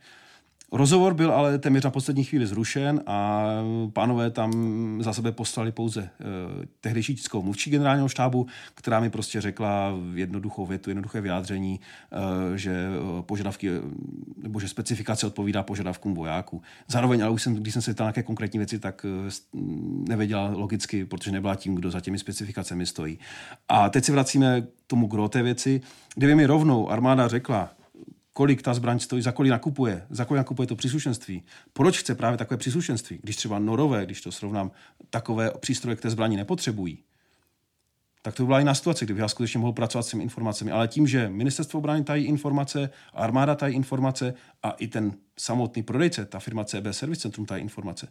Rozhovor 0.71 1.13
byl 1.13 1.31
ale 1.31 1.59
téměř 1.59 1.83
na 1.83 1.91
poslední 1.91 2.23
chvíli 2.23 2.47
zrušen 2.47 3.01
a 3.05 3.47
pánové 3.93 4.31
tam 4.31 4.51
za 5.03 5.13
sebe 5.13 5.31
poslali 5.31 5.71
pouze 5.71 6.01
eh, 6.01 6.65
tehdejší 6.81 7.15
tiskovou 7.15 7.43
mluvčí 7.43 7.69
generálního 7.69 8.09
štábu, 8.09 8.47
která 8.75 8.99
mi 8.99 9.09
prostě 9.09 9.41
řekla 9.41 9.93
jednoduchou 10.13 10.65
větu, 10.65 10.89
jednoduché 10.89 11.21
vyjádření, 11.21 11.79
eh, 12.11 12.57
že 12.57 12.71
eh, 12.71 13.21
požadavky 13.21 13.69
nebo 14.37 14.59
že 14.59 14.67
specifikace 14.67 15.27
odpovídá 15.27 15.63
požadavkům 15.63 16.13
vojáků. 16.13 16.61
Zároveň, 16.87 17.21
ale 17.21 17.31
už 17.31 17.41
jsem, 17.41 17.55
když 17.55 17.73
jsem 17.73 17.81
se 17.81 17.93
ptal 17.93 18.05
nějaké 18.05 18.23
konkrétní 18.23 18.57
věci, 18.57 18.79
tak 18.79 19.05
nevěděla 20.09 20.49
logicky, 20.53 21.05
protože 21.05 21.31
nebyla 21.31 21.55
tím, 21.55 21.75
kdo 21.75 21.91
za 21.91 22.01
těmi 22.01 22.19
specifikacemi 22.19 22.85
stojí. 22.85 23.19
A 23.67 23.89
teď 23.89 24.03
se 24.03 24.11
vracíme 24.11 24.61
k 24.61 24.65
tomu 24.87 25.07
gro 25.07 25.29
té 25.29 25.43
věci, 25.43 25.81
kdyby 26.15 26.35
mi 26.35 26.45
rovnou 26.45 26.89
armáda 26.89 27.27
řekla, 27.27 27.69
kolik 28.35 28.61
ta 28.61 28.73
zbraň 28.73 28.99
stojí, 28.99 29.21
za 29.21 29.31
kolik 29.31 29.49
nakupuje, 29.49 30.05
za 30.09 30.25
kolik 30.25 30.37
nakupuje 30.37 30.67
to 30.67 30.75
příslušenství. 30.75 31.43
Proč 31.73 31.99
chce 31.99 32.15
právě 32.15 32.37
takové 32.37 32.57
příslušenství, 32.57 33.19
když 33.23 33.35
třeba 33.35 33.59
norové, 33.59 34.05
když 34.05 34.21
to 34.21 34.31
srovnám, 34.31 34.71
takové 35.09 35.51
přístroje 35.59 35.95
k 35.95 36.01
té 36.01 36.09
zbraní 36.09 36.35
nepotřebují, 36.35 37.03
tak 38.21 38.35
to 38.35 38.43
by 38.43 38.47
byla 38.47 38.59
jiná 38.59 38.73
situace, 38.75 39.05
kdyby 39.05 39.19
já 39.19 39.27
skutečně 39.27 39.59
mohl 39.59 39.73
pracovat 39.73 40.03
s 40.03 40.09
těmi 40.09 40.23
informacemi. 40.23 40.71
Ale 40.71 40.87
tím, 40.87 41.07
že 41.07 41.29
ministerstvo 41.29 41.77
obrany 41.77 42.03
tají 42.03 42.25
informace, 42.25 42.89
armáda 43.13 43.55
tají 43.55 43.75
informace 43.75 44.33
a 44.63 44.71
i 44.71 44.87
ten 44.87 45.13
samotný 45.39 45.83
prodejce, 45.83 46.25
ta 46.25 46.39
firma 46.39 46.65
CB 46.65 46.85
Service 46.91 47.21
Centrum 47.21 47.45
tají 47.45 47.63
informace, 47.63 48.07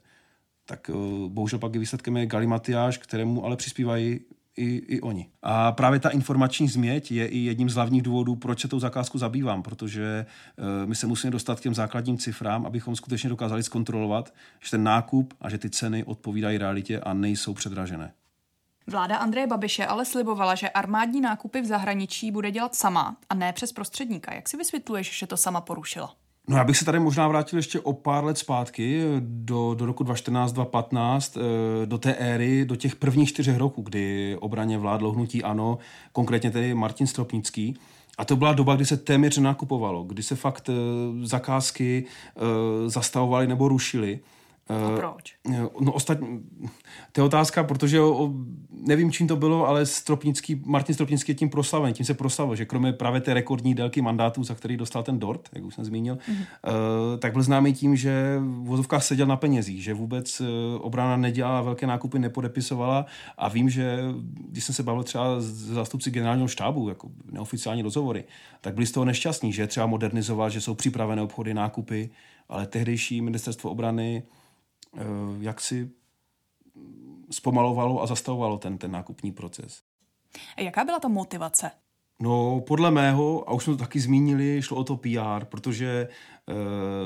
tak 0.65 0.91
eh, 0.91 0.95
bohužel 1.29 1.59
pak 1.59 1.75
je 1.75 1.81
výsledkem 1.81 2.17
je 2.17 2.27
galimatiáž, 2.27 2.99
kterému 2.99 3.45
ale 3.45 3.57
přispívají 3.57 4.21
i, 4.57 4.77
i 4.77 5.01
oni. 5.01 5.29
A 5.43 5.73
právě 5.73 6.01
ta 6.01 6.09
informační 6.09 6.69
změť 6.69 7.11
je 7.11 7.27
i 7.27 7.39
jedním 7.39 7.71
z 7.71 7.75
hlavních 7.75 8.03
důvodů, 8.03 8.37
proč 8.37 8.61
se 8.61 8.69
tou 8.69 8.79
zakázku 8.79 9.19
zabývám, 9.19 9.63
protože 9.63 10.27
uh, 10.59 10.89
my 10.89 10.95
se 10.95 11.07
musíme 11.07 11.31
dostat 11.31 11.61
k 11.61 11.63
těm 11.63 11.75
základním 11.75 12.19
cifrám, 12.19 12.67
abychom 12.67 12.97
skutečně 12.97 13.31
dokázali 13.31 13.63
zkontrolovat, 13.63 14.35
že 14.61 14.71
ten 14.71 14.83
nákup 14.83 15.35
a 15.41 15.51
že 15.51 15.59
ty 15.59 15.71
ceny 15.71 16.05
odpovídají 16.05 16.59
realitě 16.59 17.01
a 17.01 17.15
nejsou 17.15 17.55
předražené. 17.55 18.13
Vláda 18.87 19.17
Andreje 19.17 19.47
Babiše 19.47 19.87
ale 19.87 20.05
slibovala, 20.05 20.55
že 20.55 20.69
armádní 20.69 21.21
nákupy 21.21 21.61
v 21.61 21.67
zahraničí 21.67 22.31
bude 22.31 22.51
dělat 22.51 22.75
sama 22.75 23.17
a 23.31 23.35
ne 23.35 23.53
přes 23.53 23.73
prostředníka. 23.73 24.35
Jak 24.35 24.49
si 24.49 24.57
vysvětluješ, 24.57 25.19
že 25.19 25.27
to 25.27 25.37
sama 25.37 25.61
porušila? 25.61 26.15
No 26.49 26.57
já 26.57 26.65
bych 26.65 26.77
se 26.77 26.85
tady 26.85 26.99
možná 26.99 27.29
vrátil 27.29 27.59
ještě 27.59 27.81
o 27.81 27.93
pár 27.93 28.25
let 28.25 28.39
zpátky, 28.39 29.03
do, 29.21 29.75
do 29.75 29.87
roku 29.87 30.05
2014-2015, 30.05 31.41
eh, 31.41 31.87
do 31.87 31.99
té 31.99 32.15
éry, 32.15 32.65
do 32.65 32.77
těch 32.77 32.97
prvních 32.97 33.29
čtyřech 33.29 33.57
roků, 33.57 33.83
kdy 33.83 34.37
obraně 34.41 34.79
vládlo 34.79 35.13
hnutí 35.13 35.43
ANO, 35.43 35.79
konkrétně 36.13 36.51
tedy 36.51 36.75
Martin 36.75 37.07
Stropnický. 37.07 37.77
A 38.19 38.25
to 38.25 38.37
byla 38.37 38.53
doba, 38.53 38.77
kdy 38.77 38.87
se 38.87 38.97
téměř 38.97 39.39
nakupovalo, 39.39 40.03
kdy 40.05 40.23
se 40.23 40.37
fakt 40.37 40.69
eh, 40.69 40.73
zakázky 41.27 42.05
eh, 42.37 42.41
zastavovaly 42.91 43.47
nebo 43.47 43.69
rušily. 43.69 44.21
A 44.69 44.97
proč? 44.97 45.35
No 45.81 45.93
ostatní, 45.93 46.43
to 47.13 47.21
je 47.21 47.25
otázka, 47.25 47.65
protože 47.65 48.01
o, 48.01 48.31
nevím, 48.71 49.13
čím 49.13 49.29
to 49.29 49.37
bylo, 49.37 49.69
ale 49.69 49.87
Stropnický, 49.87 50.63
Martin 50.65 50.95
Stropnický 50.95 51.33
je 51.33 51.37
tím 51.37 51.51
proslaven, 51.51 51.93
tím 51.93 52.07
se 52.07 52.15
proslavil, 52.15 52.57
že 52.57 52.65
kromě 52.65 52.93
právě 52.93 53.21
té 53.21 53.35
rekordní 53.35 53.75
délky 53.75 54.03
mandátů, 54.03 54.45
za 54.45 54.55
který 54.55 54.77
dostal 54.77 55.03
ten 55.03 55.19
Dort, 55.19 55.49
jak 55.53 55.65
už 55.65 55.75
jsem 55.75 55.85
zmínil, 55.85 56.15
mm-hmm. 56.15 56.33
uh, 56.33 57.19
tak 57.19 57.33
byl 57.33 57.43
známý 57.43 57.73
tím, 57.73 57.97
že 57.97 58.39
v 58.39 58.65
vozovkách 58.65 59.05
seděl 59.05 59.27
na 59.27 59.37
penězích, 59.37 59.85
že 59.85 59.95
vůbec 59.95 60.41
uh, 60.41 60.47
obrana 60.81 61.17
nedělala 61.17 61.63
velké 61.63 61.87
nákupy, 61.87 62.19
nepodepisovala 62.19 63.07
a 63.39 63.49
vím, 63.49 63.71
že 63.71 63.99
když 64.49 64.65
jsem 64.65 64.75
se 64.75 64.83
bavil 64.83 65.03
třeba 65.03 65.41
s 65.41 65.55
zástupci 65.55 66.11
generálního 66.11 66.49
štábu, 66.49 66.89
jako 66.89 67.09
neoficiální 67.33 67.83
rozhovory, 67.83 68.25
tak 68.61 68.75
byli 68.75 68.87
z 68.87 68.93
toho 68.93 69.05
nešťastní, 69.05 69.53
že 69.53 69.67
třeba 69.67 69.87
modernizovat, 69.87 70.53
že 70.53 70.61
jsou 70.61 70.75
připravené 70.75 71.23
obchody, 71.23 71.55
nákupy, 71.55 72.11
ale 72.49 72.67
tehdejší 72.67 73.21
ministerstvo 73.21 73.71
obrany 73.71 74.23
jak 75.41 75.61
si 75.61 75.91
zpomalovalo 77.31 78.03
a 78.03 78.07
zastavovalo 78.07 78.59
ten, 78.59 78.79
ten 78.79 78.91
nákupní 78.91 79.33
proces. 79.33 79.83
A 80.57 80.61
jaká 80.61 80.85
byla 80.85 81.01
ta 81.01 81.09
motivace? 81.09 81.71
No, 82.21 82.61
podle 82.67 82.91
mého, 82.91 83.49
a 83.49 83.53
už 83.53 83.65
jsme 83.65 83.73
to 83.73 83.79
taky 83.79 84.01
zmínili, 84.01 84.63
šlo 84.63 84.77
o 84.77 84.85
to 84.85 84.97
PR, 84.97 85.45
protože 85.45 86.09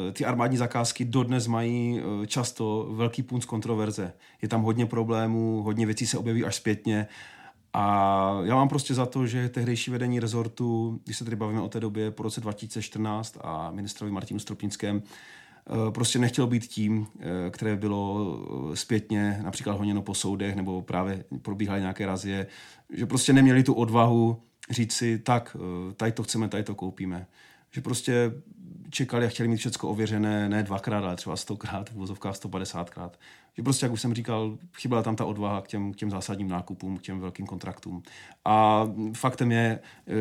e, 0.09 0.13
ty 0.13 0.25
armádní 0.25 0.57
zakázky 0.57 1.05
dodnes 1.05 1.47
mají 1.47 2.01
e, 2.01 2.27
často 2.27 2.89
velký 2.91 3.23
punc 3.23 3.45
kontroverze. 3.45 4.13
Je 4.43 4.49
tam 4.49 4.63
hodně 4.63 4.87
problémů, 4.87 5.63
hodně 5.63 5.87
věcí 5.87 6.07
se 6.07 6.19
objeví 6.19 6.45
až 6.45 6.57
zpětně. 6.57 7.09
A 7.73 8.41
já 8.45 8.55
mám 8.55 8.69
prostě 8.69 8.95
za 8.95 9.07
to, 9.07 9.27
že 9.27 9.49
tehdejší 9.49 9.91
vedení 9.91 10.21
rezortu, 10.21 11.01
když 11.05 11.19
se 11.19 11.25
tady 11.25 11.37
bavíme 11.37 11.61
o 11.61 11.69
té 11.69 11.81
době 11.81 12.11
po 12.11 12.23
roce 12.23 12.41
2014 12.41 13.39
a 13.41 13.71
ministrovi 13.71 14.13
Martinu 14.13 14.41
Stropnickém, 14.41 15.03
Eh, 15.03 15.05
prostě 15.91 16.19
nechtěl 16.19 16.47
být 16.47 16.67
tím, 16.67 17.07
eh, 17.21 17.51
které 17.51 17.77
bylo 17.77 18.39
eh, 18.73 18.77
zpětně 18.77 19.41
například 19.43 19.79
honěno 19.79 20.03
po 20.03 20.15
soudech 20.15 20.57
nebo 20.57 20.83
právě 20.83 21.25
probíhaly 21.43 21.81
nějaké 21.81 22.07
razie, 22.07 22.47
že 22.93 23.07
prostě 23.07 23.33
neměli 23.33 23.63
tu 23.63 23.73
odvahu 23.73 24.43
říct 24.71 24.93
si, 24.93 25.19
tak, 25.19 25.57
tady 25.97 26.13
to 26.13 26.23
chceme, 26.23 26.49
tady 26.49 26.63
to 26.63 26.75
koupíme. 26.75 27.27
Že 27.71 27.81
prostě 27.81 28.33
čekali 28.91 29.27
a 29.27 29.29
chtěli 29.29 29.49
mít 29.49 29.57
všechno 29.57 29.89
ověřené 29.89 30.49
ne 30.49 30.63
dvakrát, 30.63 31.05
ale 31.05 31.17
třeba 31.17 31.37
stokrát, 31.37 31.91
v 31.91 31.95
vozovkách 31.95 32.35
150krát. 32.35 33.11
Že 33.57 33.63
prostě, 33.63 33.87
jak 33.87 33.93
už 33.93 34.01
jsem 34.01 34.15
říkal, 34.15 34.59
chyběla 34.77 35.03
tam 35.03 35.17
ta 35.17 35.25
odvaha 35.25 35.61
k 35.61 35.69
těm, 35.69 35.93
k 35.93 35.97
těm 35.97 36.11
zásadním 36.11 36.49
nákupům, 36.49 36.99
k 36.99 37.03
těm 37.03 37.21
velkým 37.21 37.47
kontraktům. 37.47 38.03
A 38.45 38.87
faktem 39.15 39.53
je, 39.53 39.81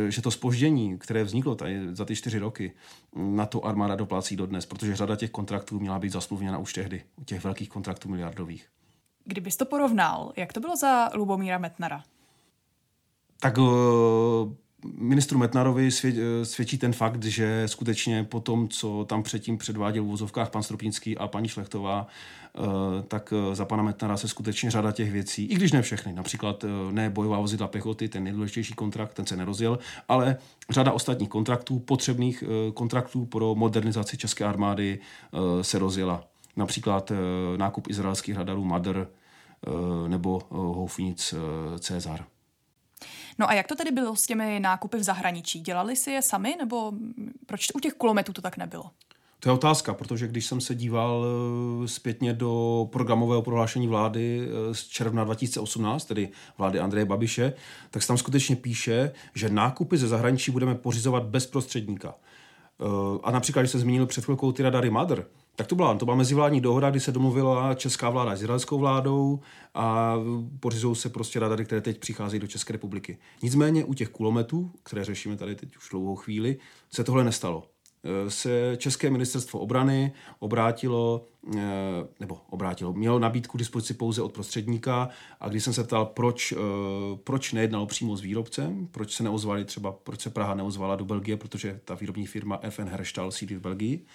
že 0.10 0.22
to 0.22 0.32
spoždění, 0.32 0.98
které 0.98 1.24
vzniklo 1.24 1.56
tady 1.56 1.96
za 1.96 2.06
ty 2.06 2.16
čtyři 2.16 2.40
roky, 2.40 2.74
na 3.16 3.46
to 3.46 3.66
armáda 3.66 3.96
doplácí 3.96 4.36
dodnes, 4.36 4.66
protože 4.66 4.96
řada 4.96 5.16
těch 5.16 5.32
kontraktů 5.32 5.80
měla 5.80 6.00
být 6.00 6.12
zasmluvněna 6.12 6.58
už 6.58 6.74
tehdy, 6.74 7.04
těch 7.26 7.44
velkých 7.44 7.70
kontraktů 7.70 8.10
miliardových. 8.10 8.68
Kdybys 9.26 9.58
to 9.58 9.66
porovnal, 9.66 10.34
jak 10.36 10.54
to 10.54 10.60
bylo 10.60 10.76
za 10.76 11.10
Lubomíra 11.14 11.58
Metnara? 11.58 12.04
Tak 13.40 13.58
ministru 14.84 15.40
Metnarovi 15.40 15.92
svědčí 16.44 16.78
ten 16.78 16.94
fakt, 16.94 17.24
že 17.24 17.64
skutečně 17.66 18.24
po 18.24 18.40
tom, 18.40 18.68
co 18.68 19.06
tam 19.10 19.24
předtím 19.24 19.58
předváděl 19.58 20.04
v 20.04 20.08
vozovkách 20.08 20.50
pan 20.50 20.64
Stropnický 20.64 21.18
a 21.18 21.28
paní 21.28 21.48
Šlechtová, 21.48 22.08
eh, 22.56 22.60
tak 23.08 23.34
eh, 23.34 23.56
za 23.56 23.66
pana 23.66 23.84
Metnara 23.84 24.18
se 24.18 24.28
skutečně 24.28 24.72
řada 24.72 24.92
těch 24.92 25.12
věcí, 25.12 25.46
i 25.46 25.56
když 25.56 25.72
ne 25.72 25.82
všechny, 25.82 26.14
například 26.14 26.64
eh, 26.64 26.68
ne 26.92 27.10
bojová 27.10 27.40
vozidla 27.40 27.68
pechoty, 27.68 28.10
ten 28.10 28.24
nejdůležitější 28.24 28.74
kontrakt, 28.74 29.14
ten 29.14 29.26
se 29.26 29.36
nerozjel, 29.36 29.80
ale 30.08 30.38
řada 30.70 30.92
ostatních 30.92 31.30
kontraktů, 31.30 31.80
potřebných 31.80 32.44
kontraktů 32.74 33.26
pro 33.26 33.56
modernizaci 33.56 34.18
české 34.18 34.46
armády 34.46 35.00
se 35.62 35.80
rozjela. 35.80 36.24
Například 36.56 37.12
nákup 37.58 37.90
izraelských 37.90 38.36
radarů 38.36 38.64
Madr 38.64 39.08
nebo 40.08 40.42
houfnic 40.50 41.34
Cezar. 41.80 42.26
No 43.38 43.50
a 43.50 43.54
jak 43.54 43.68
to 43.68 43.76
tedy 43.76 43.92
bylo 43.92 44.16
s 44.16 44.26
těmi 44.26 44.60
nákupy 44.60 44.98
v 44.98 45.04
zahraničí? 45.04 45.60
Dělali 45.60 45.96
si 45.96 46.12
je 46.12 46.22
sami, 46.22 46.56
nebo 46.60 46.94
proč 47.46 47.68
u 47.74 47.80
těch 47.80 47.94
kulometů 47.94 48.34
to 48.34 48.42
tak 48.42 48.58
nebylo? 48.58 48.92
To 49.40 49.50
je 49.50 49.54
otázka, 49.54 49.94
protože 49.94 50.28
když 50.28 50.46
jsem 50.46 50.62
se 50.62 50.76
díval 50.76 51.26
eh, 51.26 51.88
zpětně 51.88 52.34
do 52.34 52.88
programového 52.92 53.42
prohlášení 53.42 53.88
vlády 53.88 54.42
eh, 54.42 54.74
z 54.74 54.88
června 54.88 55.24
2018, 55.24 56.06
tedy 56.06 56.30
vlády 56.58 56.80
Andreje 56.80 57.06
Babiše, 57.06 57.54
tak 57.92 58.02
se 58.02 58.08
tam 58.08 58.18
skutečně 58.18 58.56
píše, 58.56 59.12
že 59.36 59.50
nákupy 59.50 59.98
ze 59.98 60.08
zahraničí 60.08 60.52
budeme 60.52 60.76
pořizovat 60.76 61.24
bez 61.24 61.46
prostředníka. 61.46 62.16
Eh, 62.82 63.20
a 63.24 63.32
například, 63.32 63.62
když 63.62 63.72
se 63.72 63.80
zmínil 63.80 64.06
před 64.06 64.26
chvilkou 64.26 64.52
ty 64.52 64.64
radary 64.64 64.90
Mother, 64.90 65.26
tak 65.56 65.68
to 65.68 65.76
byla, 65.76 65.98
to 65.98 66.06
byla 66.06 66.18
mezivládní 66.18 66.62
dohoda, 66.62 66.90
kdy 66.90 67.00
se 67.00 67.12
domluvila 67.12 67.74
česká 67.74 68.10
vláda 68.10 68.36
s 68.36 68.42
izraelskou 68.42 68.80
vládou 68.80 69.40
a 69.74 70.16
pořizují 70.60 70.96
se 70.96 71.10
prostě 71.10 71.40
radary, 71.40 71.66
které 71.66 71.82
teď 71.82 72.00
přichází 72.00 72.40
do 72.40 72.48
České 72.48 72.74
republiky. 72.74 73.18
Nicméně 73.44 73.86
u 73.86 73.94
těch 73.94 74.10
kulometů, 74.10 74.72
které 74.84 75.04
řešíme 75.04 75.38
tady 75.38 75.56
teď 75.56 75.78
už 75.78 75.90
dlouhou 75.90 76.16
chvíli, 76.16 76.58
se 76.92 77.04
tohle 77.04 77.24
nestalo. 77.24 77.64
E, 78.04 78.30
se 78.30 78.74
České 78.78 79.10
ministerstvo 79.10 79.60
obrany 79.60 80.12
obrátilo, 80.40 81.26
e, 81.58 81.62
nebo 82.20 82.38
obrátilo, 82.50 82.94
mělo 82.94 83.20
nabídku 83.20 83.58
dispozici 83.58 83.94
pouze 83.94 84.22
od 84.22 84.34
prostředníka 84.34 85.10
a 85.40 85.50
když 85.50 85.64
jsem 85.64 85.74
se 85.74 85.84
ptal, 85.84 86.06
proč, 86.06 86.52
e, 86.52 86.56
proč 87.24 87.54
nejednalo 87.54 87.86
přímo 87.86 88.18
s 88.18 88.22
výrobcem, 88.22 88.88
proč 88.92 89.14
se 89.14 89.24
neozvali 89.24 89.66
třeba, 89.66 89.92
proč 89.92 90.22
se 90.22 90.30
Praha 90.30 90.56
neozvala 90.56 90.96
do 90.96 91.06
Belgie, 91.06 91.38
protože 91.38 91.80
ta 91.86 91.96
výrobní 91.96 92.28
firma 92.28 92.60
FN 92.70 92.88
Herstall 92.88 93.32
sídlí 93.32 93.56
v 93.56 93.62
Belgii, 93.62 94.06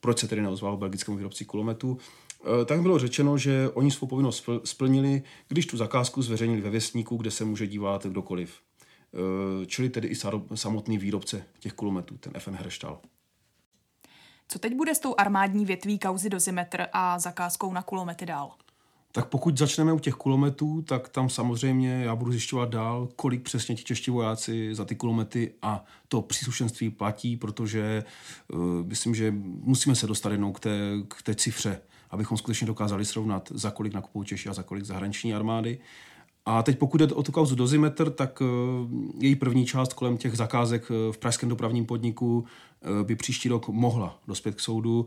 proč 0.00 0.18
se 0.18 0.28
tedy 0.28 0.42
neozval 0.42 0.76
belgickému 0.76 1.16
výrobci 1.16 1.44
kulometu, 1.44 1.98
eh, 2.62 2.64
tak 2.64 2.82
bylo 2.82 2.98
řečeno, 2.98 3.38
že 3.38 3.70
oni 3.74 3.90
svou 3.90 4.08
povinnost 4.08 4.48
splnili, 4.64 5.22
když 5.48 5.66
tu 5.66 5.76
zakázku 5.76 6.22
zveřejnili 6.22 6.60
ve 6.60 6.70
věstníku, 6.70 7.16
kde 7.16 7.30
se 7.30 7.44
může 7.44 7.66
dívat 7.66 8.06
kdokoliv. 8.06 8.60
čili 9.66 9.88
tedy 9.90 10.08
i 10.08 10.14
samotný 10.54 10.98
výrobce 10.98 11.44
těch 11.58 11.72
kulometů, 11.72 12.16
ten 12.16 12.32
FN 12.38 12.54
Herštal. 12.54 13.00
Co 14.48 14.58
teď 14.58 14.74
bude 14.74 14.94
s 14.94 14.98
tou 14.98 15.14
armádní 15.18 15.64
větví 15.64 15.98
kauzy 15.98 16.30
dozimetr 16.30 16.86
a 16.92 17.18
zakázkou 17.18 17.72
na 17.72 17.82
kulomety 17.82 18.26
dál? 18.26 18.54
Tak 19.12 19.28
pokud 19.28 19.58
začneme 19.58 19.92
u 19.92 19.98
těch 19.98 20.14
kulometů, 20.14 20.82
tak 20.82 21.08
tam 21.08 21.28
samozřejmě 21.28 22.02
já 22.04 22.16
budu 22.16 22.32
zjišťovat 22.32 22.68
dál, 22.68 23.08
kolik 23.16 23.42
přesně 23.42 23.74
ti 23.74 23.84
čeští 23.84 24.10
vojáci 24.10 24.74
za 24.74 24.84
ty 24.84 24.94
kulomety 24.96 25.54
a 25.62 25.84
to 26.08 26.22
příslušenství 26.22 26.90
platí, 26.90 27.36
protože 27.36 28.04
uh, 28.52 28.60
myslím, 28.86 29.14
že 29.14 29.34
musíme 29.44 29.94
se 29.94 30.06
dostat 30.06 30.30
jednou 30.30 30.52
k 30.52 30.60
té, 30.60 30.78
k 31.08 31.22
té 31.22 31.34
cifře, 31.34 31.80
abychom 32.10 32.38
skutečně 32.38 32.66
dokázali 32.66 33.04
srovnat, 33.04 33.52
za 33.54 33.70
kolik 33.70 33.94
nakupují 33.94 34.26
Češi 34.26 34.48
a 34.48 34.54
za 34.54 34.62
kolik 34.62 34.84
zahraniční 34.84 35.34
armády. 35.34 35.78
A 36.50 36.62
teď 36.62 36.78
pokud 36.78 36.98
jde 36.98 37.14
o 37.14 37.22
tu 37.22 37.32
kauzu 37.32 37.54
dozimetr, 37.54 38.10
tak 38.10 38.40
uh, 38.40 38.48
její 39.20 39.36
první 39.36 39.66
část 39.66 39.92
kolem 39.92 40.16
těch 40.16 40.36
zakázek 40.36 40.90
uh, 40.90 41.12
v 41.12 41.18
pražském 41.18 41.48
dopravním 41.48 41.86
podniku 41.86 42.44
by 43.02 43.16
příští 43.16 43.48
rok 43.48 43.68
mohla 43.68 44.18
dospět 44.28 44.54
k 44.54 44.60
soudu. 44.60 45.06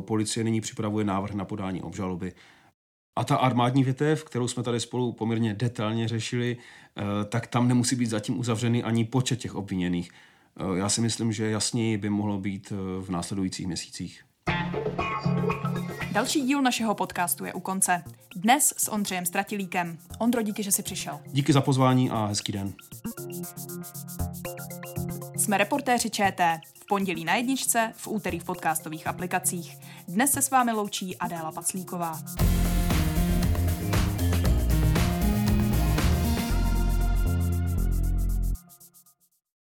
Policie 0.00 0.44
nyní 0.44 0.60
připravuje 0.60 1.04
návrh 1.04 1.34
na 1.34 1.44
podání 1.44 1.82
obžaloby. 1.82 2.32
A 3.18 3.24
ta 3.24 3.36
armádní 3.36 3.84
větev, 3.84 4.24
kterou 4.24 4.48
jsme 4.48 4.62
tady 4.62 4.80
spolu 4.80 5.12
poměrně 5.12 5.54
detailně 5.54 6.08
řešili, 6.08 6.56
eh, 6.96 7.02
tak 7.24 7.46
tam 7.46 7.68
nemusí 7.68 7.96
být 7.96 8.06
zatím 8.06 8.38
uzavřený 8.38 8.82
ani 8.82 9.04
počet 9.04 9.38
těch 9.38 9.54
obviněných. 9.54 10.10
Eh, 10.56 10.78
já 10.78 10.88
si 10.88 11.00
myslím, 11.00 11.32
že 11.32 11.50
jasněji 11.50 11.96
by 11.96 12.10
mohlo 12.10 12.38
být 12.38 12.72
eh, 12.72 13.02
v 13.02 13.10
následujících 13.10 13.66
měsících. 13.66 14.24
Další 16.12 16.40
díl 16.40 16.62
našeho 16.62 16.94
podcastu 16.94 17.44
je 17.44 17.52
u 17.52 17.60
konce. 17.60 18.04
Dnes 18.36 18.74
s 18.76 18.92
Ondřejem 18.92 19.26
Stratilíkem. 19.26 19.98
Ondro, 20.18 20.42
díky, 20.42 20.62
že 20.62 20.72
jsi 20.72 20.82
přišel. 20.82 21.20
Díky 21.26 21.52
za 21.52 21.60
pozvání 21.60 22.10
a 22.10 22.26
hezký 22.26 22.52
den. 22.52 22.72
Jsme 25.36 25.58
reportéři 25.58 26.10
ČT. 26.10 26.60
V 26.74 26.86
pondělí 26.88 27.24
na 27.24 27.34
jedničce, 27.34 27.92
v 27.96 28.08
úterý 28.08 28.38
v 28.38 28.44
podcastových 28.44 29.06
aplikacích. 29.06 29.78
Dnes 30.08 30.30
se 30.30 30.42
s 30.42 30.50
vámi 30.50 30.72
loučí 30.72 31.16
Adéla 31.16 31.52
Paclíková. 31.52 32.20